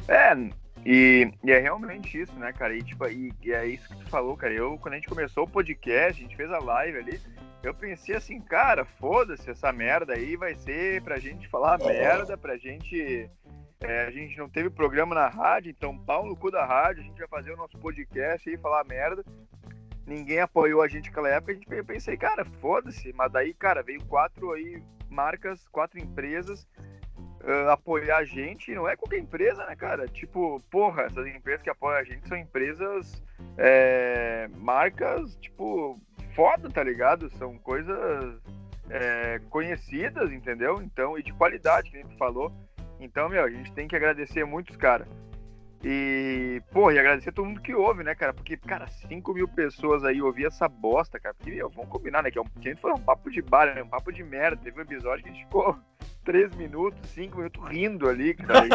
É, 0.09 0.35
e, 0.85 1.31
e, 1.43 1.51
é 1.51 1.59
realmente 1.59 2.19
isso, 2.19 2.33
né, 2.33 2.51
cara? 2.51 2.75
E, 2.75 2.83
tipo, 2.83 3.05
e, 3.07 3.33
e, 3.41 3.51
é 3.51 3.65
isso 3.65 3.87
que 3.87 3.95
tu 3.95 4.09
falou, 4.09 4.35
cara. 4.35 4.53
Eu, 4.53 4.77
quando 4.77 4.93
a 4.93 4.97
gente 4.97 5.07
começou 5.07 5.45
o 5.45 5.49
podcast, 5.49 6.21
a 6.21 6.25
gente 6.25 6.35
fez 6.35 6.51
a 6.51 6.59
live 6.59 6.97
ali, 6.97 7.21
eu 7.63 7.73
pensei 7.73 8.15
assim, 8.15 8.41
cara, 8.41 8.83
foda-se 8.83 9.49
essa 9.49 9.71
merda 9.71 10.13
aí, 10.13 10.35
vai 10.35 10.55
ser 10.55 11.01
pra 11.01 11.19
gente 11.19 11.47
falar 11.47 11.77
merda, 11.79 12.37
pra 12.37 12.57
gente. 12.57 13.29
É, 13.79 14.05
a 14.05 14.11
gente 14.11 14.37
não 14.37 14.47
teve 14.47 14.69
programa 14.69 15.13
na 15.13 15.27
rádio, 15.27 15.69
então 15.69 15.97
pau 15.97 16.25
no 16.25 16.37
cu 16.37 16.49
da 16.49 16.65
rádio, 16.65 17.03
a 17.03 17.05
gente 17.05 17.19
vai 17.19 17.27
fazer 17.27 17.51
o 17.51 17.57
nosso 17.57 17.77
podcast 17.77 18.49
aí, 18.49 18.57
falar 18.57 18.83
merda. 18.85 19.23
Ninguém 20.05 20.39
apoiou 20.39 20.81
a 20.81 20.87
gente 20.87 21.09
naquela 21.09 21.29
época, 21.29 21.51
a 21.51 21.55
gente 21.55 21.71
eu 21.71 21.85
pensei, 21.85 22.17
cara, 22.17 22.45
foda-se. 22.61 23.13
Mas 23.13 23.31
daí, 23.31 23.53
cara, 23.53 23.81
veio 23.81 24.03
quatro 24.05 24.51
aí 24.51 24.81
marcas, 25.09 25.65
quatro 25.69 25.99
empresas 25.99 26.67
uh, 27.43 27.69
apoiar 27.69 28.17
a 28.17 28.23
gente, 28.23 28.73
não 28.73 28.87
é 28.87 28.95
qualquer 28.95 29.19
empresa, 29.19 29.65
né, 29.65 29.75
cara? 29.75 30.07
Tipo, 30.07 30.61
porra, 30.71 31.03
essas 31.03 31.27
empresas 31.27 31.61
que 31.61 31.69
apoiam 31.69 31.97
a 31.97 32.03
gente 32.03 32.27
são 32.27 32.37
empresas, 32.37 33.21
é, 33.57 34.49
marcas, 34.55 35.35
tipo, 35.37 35.99
foda, 36.35 36.69
tá 36.69 36.83
ligado? 36.83 37.29
São 37.37 37.57
coisas 37.57 38.41
é, 38.89 39.39
conhecidas, 39.49 40.31
entendeu? 40.31 40.81
Então, 40.81 41.17
e 41.17 41.23
de 41.23 41.33
qualidade, 41.33 41.91
que 41.91 41.97
a 41.97 42.01
gente 42.01 42.17
falou. 42.17 42.51
Então, 42.99 43.27
meu, 43.29 43.43
a 43.43 43.49
gente 43.49 43.71
tem 43.73 43.87
que 43.87 43.95
agradecer 43.95 44.45
muitos 44.45 44.75
caras. 44.77 45.07
E, 45.85 46.61
pô, 46.71 46.89
e 46.91 46.97
agradecer 46.97 47.33
todo 47.33 47.45
mundo 47.45 47.59
que 47.59 47.75
ouve, 47.75 48.03
né, 48.03 48.15
cara? 48.15 48.33
Porque, 48.33 48.55
cara, 48.55 48.87
5 48.87 49.33
mil 49.33 49.49
pessoas 49.49 50.05
aí 50.05 50.21
ouvir 50.21 50.45
essa 50.45 50.69
bosta, 50.69 51.19
cara. 51.19 51.35
Porque, 51.35 51.51
meu, 51.51 51.69
vamos 51.69 51.91
combinar, 51.91 52.23
né? 52.23 52.31
Que, 52.31 52.37
é 52.37 52.41
um, 52.41 52.45
que 52.45 52.69
a 52.69 52.71
gente 52.71 52.81
foi 52.81 52.93
um 52.93 52.99
papo 52.99 53.29
de 53.29 53.41
bar, 53.41 53.75
né? 53.75 53.83
Um 53.83 53.89
papo 53.89 54.09
de 54.11 54.23
merda. 54.23 54.61
Teve 54.63 54.79
um 54.79 54.83
episódio 54.83 55.23
que 55.23 55.29
a 55.29 55.33
gente 55.33 55.43
ficou 55.43 55.77
3 56.23 56.55
minutos, 56.55 56.97
5 57.09 57.35
minutos 57.35 57.61
rindo 57.69 58.07
ali, 58.07 58.33
cara. 58.33 58.65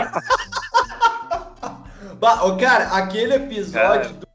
bah, 2.21 2.41
cara, 2.61 2.99
aquele 2.99 3.37
episódio, 3.37 4.13
do, 4.13 4.29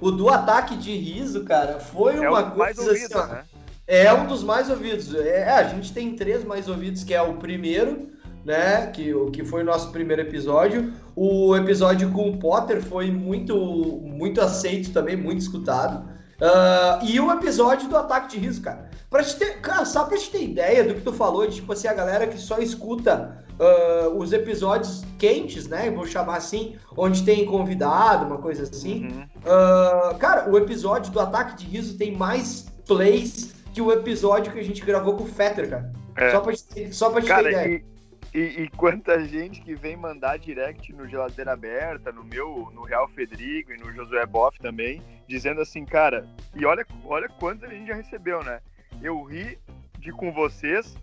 o 0.00 0.12
do 0.12 0.28
ataque 0.28 0.76
de 0.76 0.96
riso, 0.96 1.44
cara, 1.44 1.80
foi 1.80 2.14
é 2.14 2.30
uma 2.30 2.52
coisa. 2.52 2.80
Ouvido, 2.80 3.18
assim, 3.18 3.32
né? 3.32 3.44
É 3.88 4.14
um 4.14 4.28
dos 4.28 4.44
mais 4.44 4.70
ouvidos. 4.70 5.12
É, 5.16 5.50
a 5.50 5.64
gente 5.64 5.92
tem 5.92 6.14
três 6.14 6.44
mais 6.44 6.68
ouvidos, 6.68 7.02
que 7.02 7.12
é 7.12 7.20
o 7.20 7.34
primeiro 7.34 8.08
né? 8.44 8.86
Que, 8.88 9.12
que 9.30 9.44
foi 9.44 9.62
o 9.62 9.64
nosso 9.64 9.90
primeiro 9.90 10.22
episódio. 10.22 10.92
O 11.14 11.56
episódio 11.56 12.10
com 12.10 12.30
o 12.30 12.38
Potter 12.38 12.82
foi 12.82 13.10
muito, 13.10 13.56
muito 13.56 14.40
aceito 14.40 14.92
também, 14.92 15.16
muito 15.16 15.40
escutado. 15.40 16.08
Uh, 16.40 17.04
e 17.04 17.20
o 17.20 17.30
episódio 17.30 17.88
do 17.88 17.96
ataque 17.96 18.30
de 18.30 18.38
riso, 18.38 18.62
cara. 18.62 18.88
Pra 19.10 19.22
te 19.22 19.36
ter, 19.36 19.60
cara, 19.60 19.84
só 19.84 20.04
pra 20.04 20.16
te 20.16 20.30
ter 20.30 20.42
ideia 20.42 20.84
do 20.84 20.94
que 20.94 21.00
tu 21.00 21.12
falou, 21.12 21.46
de, 21.46 21.56
tipo 21.56 21.72
assim, 21.72 21.88
a 21.88 21.92
galera 21.92 22.26
que 22.26 22.38
só 22.38 22.58
escuta 22.58 23.44
uh, 23.58 24.16
os 24.16 24.32
episódios 24.32 25.04
quentes, 25.18 25.66
né? 25.66 25.90
Vou 25.90 26.06
chamar 26.06 26.36
assim, 26.36 26.76
onde 26.96 27.24
tem 27.24 27.44
convidado, 27.44 28.24
uma 28.24 28.38
coisa 28.38 28.62
assim. 28.62 29.08
Uhum. 29.08 29.24
Uh, 29.44 30.18
cara, 30.18 30.48
o 30.48 30.56
episódio 30.56 31.12
do 31.12 31.20
ataque 31.20 31.56
de 31.56 31.66
riso 31.66 31.98
tem 31.98 32.16
mais 32.16 32.72
plays 32.86 33.52
que 33.74 33.82
o 33.82 33.92
episódio 33.92 34.52
que 34.52 34.58
a 34.58 34.64
gente 34.64 34.84
gravou 34.84 35.14
com 35.14 35.24
o 35.24 35.26
Fetter, 35.26 35.68
cara. 35.68 35.92
É. 36.16 36.30
Só 36.30 36.40
pra 36.40 36.52
te, 36.52 36.94
só 36.94 37.10
pra 37.10 37.20
te 37.20 37.26
cara, 37.28 37.42
ter 37.42 37.50
ideia. 37.50 37.76
E 37.76 37.99
e, 38.32 38.62
e, 38.62 38.68
quanta 38.70 39.24
gente 39.24 39.60
que 39.60 39.74
vem 39.74 39.96
mandar 39.96 40.38
direct 40.38 40.92
no 40.92 41.08
Geladeira 41.08 41.52
Aberta, 41.52 42.12
no 42.12 42.24
meu, 42.24 42.70
no 42.72 42.82
Real 42.82 43.08
Fedrigo 43.08 43.72
e 43.72 43.76
no 43.76 43.92
Josué 43.92 44.24
Boff 44.26 44.58
também, 44.60 45.02
dizendo 45.26 45.60
assim, 45.60 45.84
cara, 45.84 46.28
e 46.54 46.64
olha, 46.64 46.86
olha 47.04 47.28
quanto 47.28 47.64
a 47.64 47.68
gente 47.68 47.88
já 47.88 47.94
recebeu, 47.94 48.42
né? 48.44 48.60
eu 49.02 49.22
ri 49.22 49.58
de 49.98 50.12
com 50.12 50.32
vocês. 50.32 50.96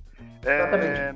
É, 0.44 1.14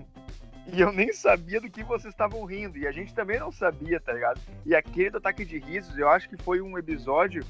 e 0.73 0.81
eu 0.81 0.91
nem 0.91 1.11
sabia 1.11 1.59
do 1.59 1.69
que 1.69 1.83
vocês 1.83 2.13
estavam 2.13 2.43
rindo. 2.45 2.77
E 2.77 2.87
a 2.87 2.91
gente 2.91 3.13
também 3.13 3.39
não 3.39 3.51
sabia, 3.51 3.99
tá 3.99 4.13
ligado? 4.13 4.39
E 4.65 4.75
aquele 4.75 5.11
do 5.11 5.17
ataque 5.17 5.45
de 5.45 5.57
risos, 5.57 5.97
eu 5.97 6.09
acho 6.09 6.29
que 6.29 6.37
foi 6.37 6.61
um 6.61 6.77
episódio 6.77 7.43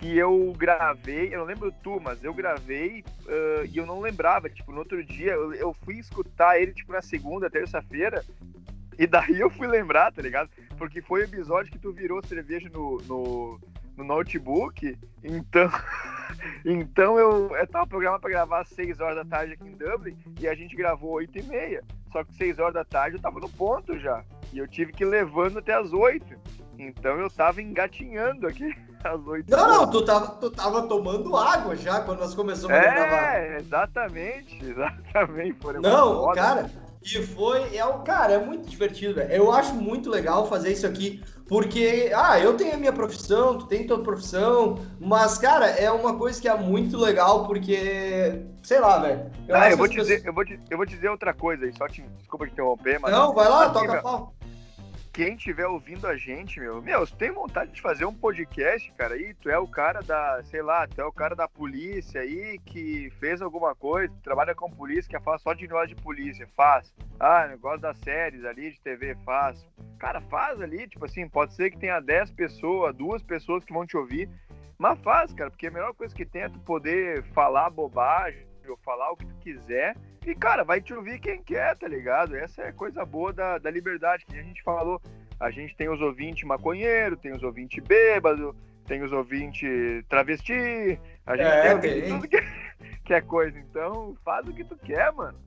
que 0.00 0.16
eu 0.16 0.54
gravei, 0.56 1.32
eu 1.32 1.40
não 1.40 1.44
lembro 1.44 1.70
tu, 1.70 2.00
mas 2.00 2.24
eu 2.24 2.32
gravei 2.32 3.04
uh, 3.26 3.66
e 3.70 3.76
eu 3.76 3.84
não 3.84 4.00
lembrava, 4.00 4.48
tipo, 4.48 4.72
no 4.72 4.78
outro 4.78 5.04
dia, 5.04 5.32
eu, 5.32 5.52
eu 5.52 5.74
fui 5.84 5.98
escutar 5.98 6.58
ele, 6.58 6.72
tipo, 6.72 6.90
na 6.90 7.02
segunda, 7.02 7.50
terça-feira, 7.50 8.24
e 8.98 9.06
daí 9.06 9.38
eu 9.38 9.50
fui 9.50 9.66
lembrar, 9.66 10.10
tá 10.10 10.22
ligado? 10.22 10.48
Porque 10.78 11.02
foi 11.02 11.20
o 11.20 11.24
episódio 11.24 11.70
que 11.70 11.78
tu 11.78 11.92
virou 11.92 12.24
cerveja 12.24 12.70
no, 12.70 12.96
no, 13.02 13.60
no 13.94 14.02
notebook, 14.02 14.96
então, 15.22 15.70
então 16.64 17.18
eu, 17.18 17.54
eu 17.54 17.66
tava 17.66 17.86
programado 17.86 18.22
para 18.22 18.30
gravar 18.30 18.60
às 18.62 18.70
6 18.70 19.00
horas 19.00 19.16
da 19.16 19.24
tarde 19.26 19.52
aqui 19.52 19.68
em 19.68 19.76
Dublin, 19.76 20.16
e 20.40 20.48
a 20.48 20.54
gente 20.54 20.74
gravou 20.74 21.10
8 21.10 21.40
e 21.40 21.42
meia, 21.42 21.84
só 22.10 22.24
que 22.24 22.34
6 22.36 22.58
horas 22.58 22.72
da 22.72 22.86
tarde 22.86 23.18
eu 23.18 23.22
tava 23.22 23.38
no 23.38 23.50
ponto 23.50 23.98
já, 23.98 24.24
e 24.50 24.58
eu 24.58 24.66
tive 24.66 24.94
que 24.94 25.04
ir 25.04 25.08
levando 25.08 25.58
até 25.58 25.74
as 25.74 25.92
8, 25.92 26.24
então 26.78 27.20
eu 27.20 27.28
tava 27.28 27.60
engatinhando 27.60 28.46
aqui. 28.46 28.74
às 29.04 29.26
8 29.26 29.50
Não, 29.50 29.68
não, 29.68 29.90
tu 29.90 30.04
tava, 30.04 30.28
tu 30.32 30.50
tava 30.50 30.82
tomando 30.82 31.36
água 31.36 31.74
já 31.76 32.00
quando 32.00 32.20
nós 32.20 32.34
começamos 32.34 32.76
é, 32.76 32.88
a 32.88 32.94
gravar. 32.94 33.30
É, 33.40 33.56
exatamente, 33.56 34.64
exatamente. 34.64 35.58
Não, 35.80 36.32
cara, 36.32 36.70
e 37.02 37.22
foi, 37.22 37.76
é, 37.76 37.98
cara, 38.04 38.34
é 38.34 38.38
muito 38.38 38.68
divertido, 38.68 39.14
velho. 39.14 39.32
Eu 39.32 39.52
acho 39.52 39.74
muito 39.74 40.10
legal 40.10 40.46
fazer 40.46 40.72
isso 40.72 40.86
aqui, 40.86 41.22
porque, 41.48 42.12
ah, 42.14 42.38
eu 42.38 42.56
tenho 42.56 42.74
a 42.74 42.76
minha 42.76 42.92
profissão, 42.92 43.56
tu 43.56 43.66
tem 43.66 43.86
tua 43.86 44.02
profissão, 44.02 44.78
mas, 45.00 45.38
cara, 45.38 45.66
é 45.66 45.90
uma 45.90 46.16
coisa 46.16 46.40
que 46.40 46.48
é 46.48 46.54
muito 46.54 46.98
legal, 46.98 47.46
porque, 47.46 48.42
sei 48.62 48.80
lá, 48.80 48.98
velho. 48.98 49.30
Eu, 49.48 49.56
ah, 49.56 49.70
eu, 49.70 49.76
vou 49.76 49.88
pessoas... 49.88 50.08
dizer, 50.08 50.26
eu, 50.26 50.34
vou 50.34 50.44
te, 50.44 50.60
eu 50.68 50.76
vou 50.76 50.86
dizer 50.86 51.08
outra 51.08 51.32
coisa 51.32 51.64
aí, 51.64 51.72
só 51.76 51.88
te, 51.88 52.02
desculpa 52.18 52.46
te 52.46 52.52
interromper, 52.52 53.00
mas... 53.00 53.12
Não, 53.12 53.32
vai 53.32 53.48
lá, 53.48 53.70
toca 53.70 53.98
a 53.98 54.02
pau 54.02 54.34
quem 55.20 55.34
estiver 55.34 55.66
ouvindo 55.66 56.06
a 56.06 56.16
gente, 56.16 56.58
meu, 56.58 56.80
meu, 56.80 57.04
se 57.04 57.14
tem 57.14 57.30
vontade 57.30 57.72
de 57.72 57.82
fazer 57.82 58.06
um 58.06 58.14
podcast, 58.14 58.90
cara, 58.92 59.12
aí 59.12 59.34
tu 59.34 59.50
é 59.50 59.58
o 59.58 59.68
cara 59.68 60.00
da, 60.00 60.42
sei 60.44 60.62
lá, 60.62 60.86
tu 60.86 60.98
é 60.98 61.04
o 61.04 61.12
cara 61.12 61.36
da 61.36 61.46
polícia 61.46 62.22
aí 62.22 62.58
que 62.64 63.10
fez 63.20 63.42
alguma 63.42 63.74
coisa, 63.74 64.10
trabalha 64.22 64.54
com 64.54 64.70
polícia, 64.70 65.10
quer 65.10 65.22
falar 65.22 65.36
só 65.36 65.52
de 65.52 65.60
negócio 65.66 65.94
de 65.94 65.96
polícia, 65.96 66.48
faz. 66.56 66.94
Ah, 67.18 67.46
negócio 67.46 67.80
das 67.80 67.98
séries 67.98 68.46
ali 68.46 68.70
de 68.70 68.80
TV, 68.80 69.14
faz. 69.16 69.68
Cara, 69.98 70.22
faz 70.22 70.58
ali, 70.58 70.88
tipo 70.88 71.04
assim, 71.04 71.28
pode 71.28 71.52
ser 71.52 71.70
que 71.70 71.78
tenha 71.78 72.00
10 72.00 72.30
pessoas, 72.30 72.96
duas 72.96 73.22
pessoas 73.22 73.62
que 73.62 73.74
vão 73.74 73.86
te 73.86 73.98
ouvir, 73.98 74.26
mas 74.78 74.98
faz, 75.00 75.34
cara, 75.34 75.50
porque 75.50 75.66
a 75.66 75.70
melhor 75.70 75.92
coisa 75.92 76.14
que 76.14 76.24
tem 76.24 76.44
é 76.44 76.48
tu 76.48 76.58
poder 76.60 77.24
falar 77.34 77.68
bobagem, 77.68 78.46
ou 78.66 78.76
falar 78.78 79.10
o 79.10 79.16
que 79.18 79.26
tu 79.26 79.34
quiser 79.34 79.94
e, 80.26 80.34
cara, 80.34 80.62
vai 80.64 80.80
te 80.80 80.92
ouvir 80.92 81.18
quem 81.18 81.42
quer, 81.42 81.76
tá 81.76 81.88
ligado? 81.88 82.36
Essa 82.36 82.62
é 82.62 82.72
coisa 82.72 83.04
boa 83.04 83.32
da, 83.32 83.58
da 83.58 83.70
liberdade, 83.70 84.26
que 84.26 84.38
a 84.38 84.42
gente 84.42 84.62
falou. 84.62 85.00
A 85.38 85.50
gente 85.50 85.74
tem 85.74 85.88
os 85.88 86.00
ouvintes 86.00 86.44
maconheiro, 86.44 87.16
tem 87.16 87.32
os 87.32 87.42
ouvintes 87.42 87.82
bêbado, 87.82 88.54
tem 88.86 89.02
os 89.02 89.12
ouvintes 89.12 90.04
travesti, 90.08 91.00
a 91.26 91.36
gente 91.36 91.46
é, 91.46 91.78
tem, 91.78 92.00
tem. 92.00 92.10
tudo 92.10 92.28
que, 92.28 92.42
que 93.04 93.14
é 93.14 93.20
coisa. 93.20 93.58
Então, 93.58 94.16
faz 94.24 94.46
o 94.46 94.52
que 94.52 94.64
tu 94.64 94.76
quer, 94.76 95.10
mano. 95.12 95.38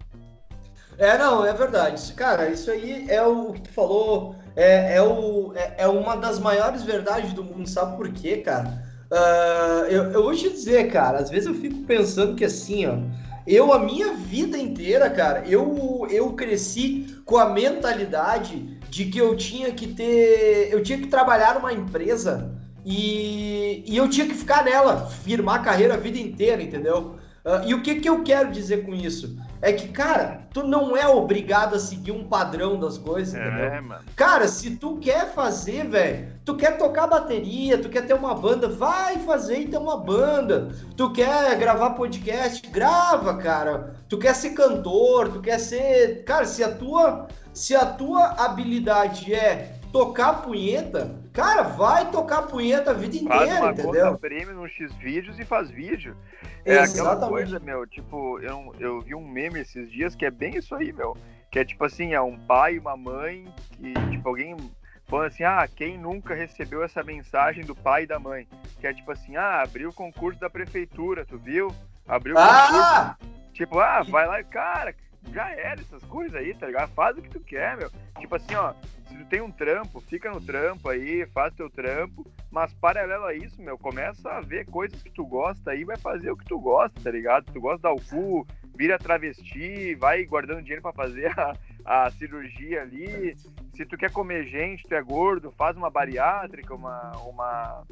É, 0.98 1.18
não, 1.18 1.46
é 1.46 1.54
verdade. 1.54 2.14
Cara, 2.14 2.50
isso 2.50 2.72
aí 2.72 3.10
é 3.10 3.22
o 3.22 3.54
que 3.54 3.62
tu 3.62 3.72
falou, 3.72 4.36
é, 4.56 4.96
é, 4.96 5.02
o, 5.02 5.54
é, 5.56 5.76
é 5.80 5.88
uma 5.88 6.16
das 6.16 6.40
maiores 6.40 6.84
verdades 6.84 7.34
do 7.34 7.44
mundo, 7.44 7.68
sabe 7.68 7.98
por 7.98 8.12
quê, 8.12 8.38
cara? 8.38 8.84
Uh, 9.12 9.86
eu, 9.90 10.04
eu 10.12 10.24
vou 10.24 10.34
te 10.34 10.50
dizer, 10.50 10.92
cara, 10.92 11.20
às 11.20 11.30
vezes 11.30 11.48
eu 11.48 11.54
fico 11.54 11.84
pensando 11.84 12.36
que 12.36 12.46
assim, 12.46 12.88
ó, 12.88 12.98
eu, 13.46 13.74
a 13.74 13.80
minha 13.80 14.14
vida 14.14 14.58
inteira, 14.58 15.10
cara, 15.10 15.44
eu, 15.48 16.08
eu 16.10 16.34
cresci 16.34 17.18
com 17.26 17.38
a 17.38 17.50
mentalidade 17.50 18.80
de 18.90 19.06
que 19.06 19.18
eu 19.18 19.36
tinha 19.36 19.72
que 19.72 19.88
ter. 19.88 20.70
Eu 20.72 20.82
tinha 20.82 20.98
que 20.98 21.08
trabalhar 21.08 21.56
numa 21.56 21.74
empresa 21.74 22.52
e, 22.86 23.84
e 23.86 23.98
eu 23.98 24.10
tinha 24.10 24.28
que 24.28 24.34
ficar 24.34 24.64
nela, 24.64 25.08
firmar 25.10 25.64
carreira 25.64 25.96
a 25.96 25.98
vida 25.98 26.18
inteira, 26.18 26.62
entendeu? 26.62 27.16
Uh, 27.44 27.68
e 27.68 27.74
o 27.74 27.82
que, 27.82 27.96
que 27.96 28.08
eu 28.08 28.24
quero 28.24 28.52
dizer 28.52 28.86
com 28.86 28.94
isso? 28.94 29.38
É 29.63 29.71
que, 29.71 29.88
cara, 29.88 30.41
tu 30.54 30.62
não 30.62 30.95
é 30.97 31.08
obrigado 31.08 31.76
a 31.76 31.80
seguir 31.80 32.12
um 32.12 32.26
padrão 32.26 32.78
das 32.78 32.97
coisas, 32.97 33.34
é, 33.34 33.47
entendeu? 33.47 33.84
Mano. 33.84 34.04
Cara, 34.13 34.45
se 34.45 34.71
tu 34.76 34.97
quer 34.97 35.34
fazer, 35.34 35.88
velho, 35.88 36.28
tu 36.43 36.58
quer 36.58 36.78
tocar 36.78 37.08
bateria, 37.08 37.78
tu 37.78 37.88
quer 37.88 38.06
ter 38.06 38.13
uma 38.13 38.36
banda, 38.36 38.67
vai 38.67 39.19
fazer 39.19 39.60
e 39.60 39.69
ter 39.69 39.78
uma 39.78 39.95
banda. 39.95 40.76
Tu 40.97 41.10
quer 41.13 41.58
gravar 41.58 41.91
podcast, 41.91 42.69
grava, 42.69 43.38
cara. 43.38 43.95
Tu 44.10 44.17
quer 44.17 44.36
ser 44.36 44.49
cantor, 44.49 45.30
tu 45.30 45.39
quer 45.39 45.60
ser, 45.60 46.26
cara, 46.26 46.43
se 46.43 46.62
a 46.62 46.76
tua 46.76 47.28
se 47.54 47.73
a 47.73 47.86
tua 47.86 48.34
habilidade 48.43 49.34
é 49.34 49.76
tocar 49.94 50.42
punheta, 50.42 51.16
cara, 51.32 51.62
vai 51.62 52.10
tocar 52.10 52.42
punheta 52.42 52.90
a 52.90 52.94
vida 52.96 53.16
faz 53.30 53.44
inteira, 53.44 53.62
uma 53.62 53.72
entendeu? 53.72 54.06
Conta 54.08 54.18
prêmio 54.18 54.56
no 54.56 54.68
X 54.68 54.92
vídeos 54.96 55.40
e 55.40 55.46
faz 55.46 55.70
vídeo. 55.70 56.18
É 56.66 56.80
Exatamente. 56.80 57.00
aquela 57.00 57.30
coisa, 57.30 57.60
meu, 57.60 57.86
tipo, 57.86 58.40
eu, 58.40 58.76
eu 58.80 59.02
vi 59.02 59.14
um 59.14 59.26
meme 59.26 59.60
esses 59.60 59.90
dias 59.92 60.16
que 60.16 60.26
é 60.26 60.32
bem 60.32 60.58
isso 60.58 60.74
aí, 60.74 60.92
meu. 60.92 61.16
Que 61.52 61.60
é 61.60 61.66
tipo 61.66 61.86
assim, 61.86 62.14
é 62.14 62.20
um 62.20 62.36
pai 62.36 62.76
e 62.76 62.80
uma 62.80 62.98
mãe 62.98 63.46
que, 63.74 63.94
tipo, 64.10 64.28
alguém 64.28 64.58
falando 65.06 65.28
assim, 65.28 65.44
ah, 65.44 65.70
quem 65.74 65.96
nunca 65.96 66.34
recebeu 66.34 66.84
essa 66.84 67.04
mensagem 67.04 67.64
do 67.64 67.76
pai 67.76 68.04
e 68.04 68.08
da 68.08 68.18
mãe? 68.18 68.48
Que 68.80 68.88
é 68.88 68.94
tipo 68.94 69.12
assim, 69.12 69.36
ah, 69.36 69.62
abriu 69.62 69.90
o 69.90 69.94
concurso 69.94 70.40
da 70.40 70.50
prefeitura, 70.50 71.24
tu 71.24 71.38
viu? 71.38 71.72
Abriu 72.08 72.36
o 72.36 72.40
ah! 72.40 73.16
concurso. 73.20 73.34
Tipo, 73.54 73.78
ah, 73.78 74.02
vai 74.02 74.26
lá 74.26 74.40
e, 74.40 74.44
cara, 74.46 74.96
já 75.32 75.52
era 75.52 75.80
essas 75.80 76.04
coisas 76.06 76.36
aí, 76.36 76.56
tá 76.56 76.66
ligado? 76.66 76.90
Faz 76.96 77.16
o 77.16 77.22
que 77.22 77.30
tu 77.30 77.40
quer, 77.42 77.78
meu. 77.78 77.92
Tipo 78.20 78.36
assim, 78.36 78.56
ó, 78.56 78.74
se 79.13 79.19
tu 79.19 79.26
tem 79.26 79.41
um 79.41 79.52
trampo, 79.52 80.02
fica 80.02 80.32
no 80.32 80.41
trampo 80.41 80.89
aí, 80.89 81.26
faz 81.28 81.54
teu 81.54 81.69
trampo, 81.69 82.26
mas 82.49 82.73
paralelo 82.73 83.26
a 83.26 83.34
isso, 83.34 83.62
meu, 83.62 83.78
começa 83.78 84.30
a 84.30 84.41
ver 84.41 84.65
coisas 84.65 85.02
que 85.04 85.12
tu 85.12 85.26
gosta 85.26 85.71
aí, 85.71 85.84
vai 85.84 85.97
fazer 85.97 86.32
o 86.32 86.38
que 86.38 86.45
tu 86.45 86.60
gosta, 86.60 86.99
tá 86.99 87.12
ligado? 87.12 87.45
Tu 87.52 87.62
gosta 87.62 87.78
de 87.78 87.84
dar 87.84 87.93
o 87.93 88.02
cu, 88.02 88.47
vira 88.76 88.97
travesti, 88.97 89.93
vai 89.95 90.26
guardando 90.26 90.62
dinheiro 90.62 90.82
para 90.82 90.93
fazer 90.93 91.32
a, 91.39 91.56
a 91.86 92.12
cirurgia 92.12 92.82
ali. 92.82 93.36
Se 93.76 93.86
tu 93.86 93.97
quer 93.97 94.12
comer 94.12 94.45
gente, 94.47 94.88
tu 94.88 94.95
é 94.95 95.02
gordo, 95.02 95.52
faz 95.52 95.78
uma 95.78 95.89
bariátrica, 95.89 96.73
uma, 96.73 97.12
uma, 97.17 97.84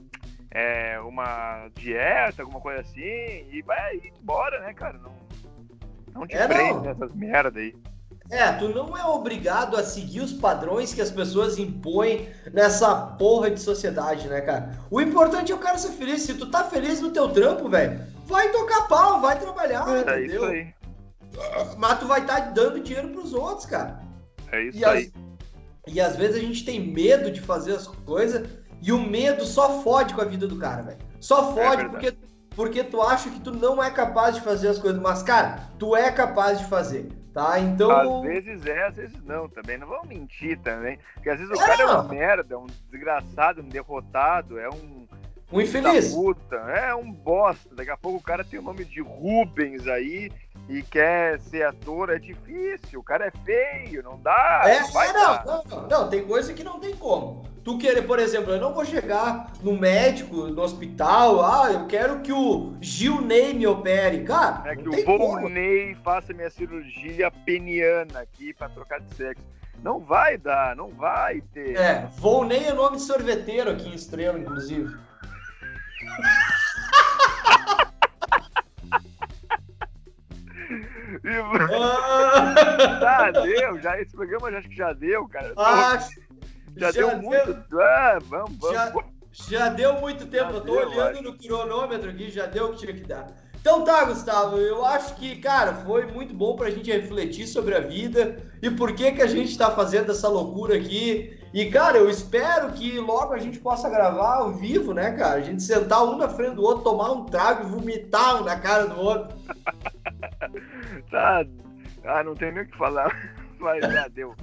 é, 0.50 1.00
uma 1.02 1.68
dieta, 1.76 2.42
alguma 2.42 2.60
coisa 2.60 2.82
assim, 2.82 3.00
e 3.00 3.62
vai 3.64 4.02
embora, 4.20 4.60
né, 4.62 4.74
cara? 4.74 4.98
Não, 4.98 5.16
não 6.14 6.28
te 6.28 6.36
é, 6.36 6.48
prende 6.48 6.88
nessas 6.88 7.14
merda 7.14 7.60
aí. 7.60 7.76
É, 8.32 8.50
tu 8.54 8.70
não 8.70 8.98
é 8.98 9.04
obrigado 9.04 9.76
a 9.76 9.84
seguir 9.84 10.22
os 10.22 10.32
padrões 10.32 10.94
que 10.94 11.02
as 11.02 11.12
pessoas 11.12 11.60
impõem 11.60 12.30
nessa 12.54 12.96
porra 12.96 13.52
de 13.52 13.60
sociedade, 13.60 14.30
né, 14.30 14.40
cara? 14.40 14.72
O 14.90 15.02
importante 15.02 15.52
é 15.52 15.56
o 15.56 15.60
cara 15.60 15.78
ser 15.78 15.92
feliz. 15.92 16.22
Se 16.22 16.34
tu 16.36 16.50
tá 16.50 16.64
feliz 16.64 17.02
no 17.02 17.12
teu 17.12 17.28
trampo, 17.28 17.68
velho, 17.68 18.00
vai 18.26 18.50
tocar 18.54 18.88
pau, 18.88 19.20
vai 19.20 19.38
trabalhar, 19.38 19.86
é 19.90 20.00
entendeu? 20.00 20.44
Isso 20.44 20.46
aí. 20.46 20.74
Mas 21.78 22.00
tu 22.00 22.08
vai 22.08 22.22
estar 22.22 22.42
tá 22.42 22.50
dando 22.52 22.80
dinheiro 22.80 23.10
pros 23.10 23.34
outros, 23.34 23.66
cara. 23.66 24.00
É 24.50 24.64
isso 24.64 24.78
e 24.78 24.86
aí. 24.86 25.12
As... 25.14 25.94
E 25.94 26.00
às 26.00 26.16
vezes 26.16 26.38
a 26.38 26.40
gente 26.40 26.64
tem 26.64 26.80
medo 26.80 27.30
de 27.32 27.42
fazer 27.42 27.74
as 27.74 27.88
coisas 27.88 28.48
e 28.82 28.94
o 28.94 29.00
medo 29.00 29.46
só 29.46 29.82
fode 29.82 30.14
com 30.14 30.22
a 30.22 30.26
vida 30.26 30.48
do 30.48 30.58
cara, 30.58 30.84
velho. 30.84 31.00
Só 31.20 31.52
é 31.52 31.54
fode 31.54 31.82
é 31.82 31.90
porque, 31.90 32.18
porque 32.56 32.84
tu 32.84 33.02
acha 33.02 33.30
que 33.30 33.42
tu 33.42 33.52
não 33.52 33.84
é 33.84 33.92
capaz 33.92 34.36
de 34.36 34.42
fazer 34.42 34.70
as 34.70 34.80
coisas. 34.80 35.02
Mas, 35.02 35.22
cara, 35.22 35.70
tu 35.78 35.96
é 35.96 36.10
capaz 36.12 36.60
de 36.60 36.66
fazer. 36.66 37.10
Tá, 37.34 37.60
então. 37.60 37.92
Às 37.92 38.22
vezes 38.24 38.66
é, 38.66 38.88
às 38.88 38.96
vezes 38.96 39.24
não, 39.24 39.48
também. 39.48 39.78
Não 39.78 39.88
vamos 39.88 40.08
mentir 40.08 40.60
também. 40.60 41.00
Porque 41.14 41.30
às 41.30 41.40
vezes 41.40 41.58
o 41.58 41.62
é. 41.62 41.66
cara 41.66 41.82
é 41.82 41.86
uma 41.86 42.04
merda, 42.04 42.56
é 42.56 42.58
um 42.58 42.68
desgraçado, 42.90 43.62
um 43.62 43.70
derrotado, 43.70 44.60
é 44.60 44.70
um. 44.70 45.08
Um 45.52 45.60
infeliz. 45.60 46.14
Puta, 46.14 46.56
é 46.56 46.96
um 46.96 47.12
bosta. 47.12 47.76
Daqui 47.76 47.92
a 47.92 47.98
pouco 47.98 48.20
o 48.20 48.24
cara 48.24 48.44
tem 48.44 48.60
o 48.60 48.64
nome 48.64 48.86
de 48.86 49.02
Rubens 49.02 49.86
aí 49.86 50.32
e 50.70 50.82
quer 50.82 51.42
ser 51.42 51.64
ator, 51.64 52.10
é 52.10 52.18
difícil. 52.18 53.02
O 53.02 53.04
cara 53.04 53.26
é 53.28 53.32
feio, 53.44 54.02
não 54.02 54.18
dá. 54.22 54.62
É, 54.66 54.78
é, 54.78 55.14
não, 55.14 55.44
não, 55.44 55.64
não, 55.66 55.88
não, 55.88 56.10
tem 56.10 56.26
coisa 56.26 56.54
que 56.54 56.64
não 56.64 56.80
tem 56.80 56.96
como. 56.96 57.44
Tu 57.64 57.78
querer, 57.78 58.02
por 58.04 58.18
exemplo, 58.18 58.54
eu 58.54 58.60
não 58.60 58.74
vou 58.74 58.84
chegar 58.84 59.52
no 59.62 59.78
médico, 59.78 60.48
no 60.48 60.62
hospital, 60.62 61.46
ah, 61.46 61.72
eu 61.72 61.86
quero 61.86 62.22
que 62.22 62.34
o 62.34 62.76
Gil 62.82 63.22
Ney 63.22 63.54
me 63.54 63.68
opere. 63.68 64.24
Cara, 64.24 64.72
é 64.72 64.76
que 64.76 64.90
o 64.90 65.06
Volney 65.06 65.96
faça 66.04 66.34
minha 66.34 66.50
cirurgia 66.50 67.30
peniana 67.46 68.22
aqui 68.22 68.52
para 68.54 68.70
trocar 68.70 69.00
de 69.00 69.14
sexo. 69.16 69.44
Não 69.84 70.00
vai 70.00 70.38
dar, 70.38 70.76
não 70.76 70.90
vai 70.90 71.42
ter. 71.54 71.76
É, 71.76 72.08
Volney 72.18 72.66
é 72.66 72.74
nome 72.74 72.98
de 72.98 73.04
sorveteiro 73.04 73.70
aqui 73.72 73.90
em 73.90 73.96
Estrela, 73.96 74.40
inclusive. 74.40 74.96
tá, 83.00 83.32
deu, 83.44 83.80
já, 83.80 84.00
esse 84.00 84.12
programa 84.12 84.52
já, 84.52 84.60
acho 84.60 84.70
que 84.70 84.76
já 84.76 84.94
deu, 84.94 85.28
cara. 85.28 85.54
Ah, 85.58 86.00
já, 86.76 86.92
já, 86.92 87.02
deu, 87.02 87.10
deu 87.10 87.22
muito. 87.22 87.80
Ah, 87.80 88.20
vamos, 88.22 88.58
vamos. 88.58 88.74
Já, 88.74 88.94
já, 89.32 89.70
deu 89.70 90.00
muito 90.00 90.26
tempo, 90.28 90.52
já 90.52 90.58
eu 90.58 90.62
tô 90.62 90.76
deu, 90.76 90.90
olhando 90.90 91.22
no 91.22 91.38
cronômetro 91.38 92.10
aqui, 92.10 92.30
já 92.30 92.46
deu 92.46 92.68
o 92.68 92.72
que 92.74 92.80
tinha 92.80 92.94
que 92.94 93.04
dar. 93.04 93.28
Então 93.62 93.84
tá, 93.84 94.06
Gustavo, 94.06 94.58
eu 94.58 94.84
acho 94.84 95.16
que, 95.16 95.36
cara, 95.36 95.74
foi 95.74 96.08
muito 96.08 96.34
bom 96.34 96.56
pra 96.56 96.72
gente 96.72 96.92
refletir 96.92 97.46
sobre 97.46 97.76
a 97.76 97.80
vida 97.80 98.38
e 98.60 98.72
por 98.72 98.94
que 98.94 99.12
que 99.12 99.22
a 99.22 99.28
gente 99.28 99.56
tá 99.56 99.70
fazendo 99.70 100.12
essa 100.12 100.28
loucura 100.28 100.76
aqui. 100.76 101.40
E, 101.54 101.70
cara, 101.70 101.98
eu 101.98 102.10
espero 102.10 102.72
que 102.72 102.98
logo 102.98 103.34
a 103.34 103.38
gente 103.38 103.60
possa 103.60 103.88
gravar 103.88 104.38
ao 104.38 104.54
vivo, 104.54 104.94
né, 104.94 105.12
cara? 105.12 105.40
A 105.40 105.44
gente 105.44 105.62
sentar 105.62 106.04
um 106.04 106.18
na 106.18 106.28
frente 106.28 106.56
do 106.56 106.64
outro, 106.64 106.84
tomar 106.84 107.12
um 107.12 107.26
trago 107.26 107.68
e 107.68 107.70
vomitar 107.70 108.42
um 108.42 108.46
na 108.46 108.60
cara 108.60 108.88
do 108.88 109.00
outro. 109.00 109.38
tá. 111.12 111.46
Ah, 112.04 112.24
não 112.24 112.34
tem 112.34 112.52
nem 112.52 112.64
o 112.64 112.68
que 112.68 112.78
falar. 112.78 113.16
Mas 113.60 113.82
já 113.82 114.08
deu. 114.08 114.34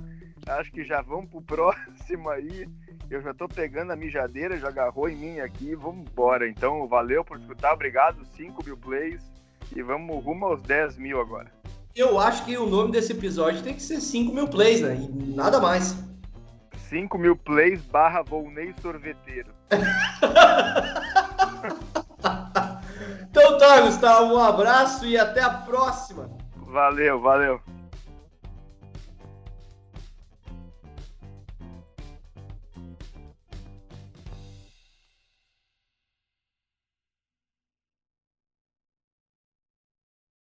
Acho 0.49 0.73
que 0.73 0.83
já 0.85 1.03
vamos 1.03 1.29
pro 1.31 1.43
próximo 1.43 2.31
aí. 2.31 2.67
Eu 3.11 3.21
já 3.23 3.35
tô 3.35 3.47
pegando 3.47 3.93
a 3.93 3.97
mijadeira, 3.97 4.59
já 4.59 4.69
agarrou 4.69 5.09
em 5.09 5.17
mim 5.17 5.41
aqui. 5.41 5.75
Vamos 5.75 6.09
embora. 6.09 6.49
Então, 6.49 6.89
valeu 6.89 7.25
por 7.25 7.39
escutar. 7.39 7.75
Obrigado. 7.75 8.25
5 8.37 8.65
mil 8.65 8.77
plays. 8.77 9.23
E 9.77 9.83
vamos 9.83 10.25
rumo 10.25 10.47
aos 10.47 10.63
10 10.63 10.97
mil 10.97 11.21
agora. 11.21 11.53
Eu 11.95 12.19
acho 12.19 12.45
que 12.45 12.57
o 12.57 12.67
nome 12.67 12.93
desse 12.93 13.13
episódio 13.13 13.63
tem 13.63 13.75
que 13.75 13.83
ser 13.83 14.01
5 14.01 14.35
mil 14.35 14.49
plays, 14.49 14.81
né? 14.81 14.95
E 14.97 15.35
nada 15.35 15.61
mais. 15.61 15.97
5 16.89 17.19
mil 17.19 17.37
plays 17.37 17.83
barra 17.83 18.23
Volney 18.23 18.75
Sorveteiro. 18.81 19.53
então 23.31 23.59
tá, 23.59 23.81
Gustavo, 23.83 24.35
um 24.35 24.39
abraço 24.39 25.05
e 25.07 25.19
até 25.19 25.43
a 25.43 25.51
próxima. 25.51 26.31
Valeu, 26.57 27.21
valeu. 27.21 27.61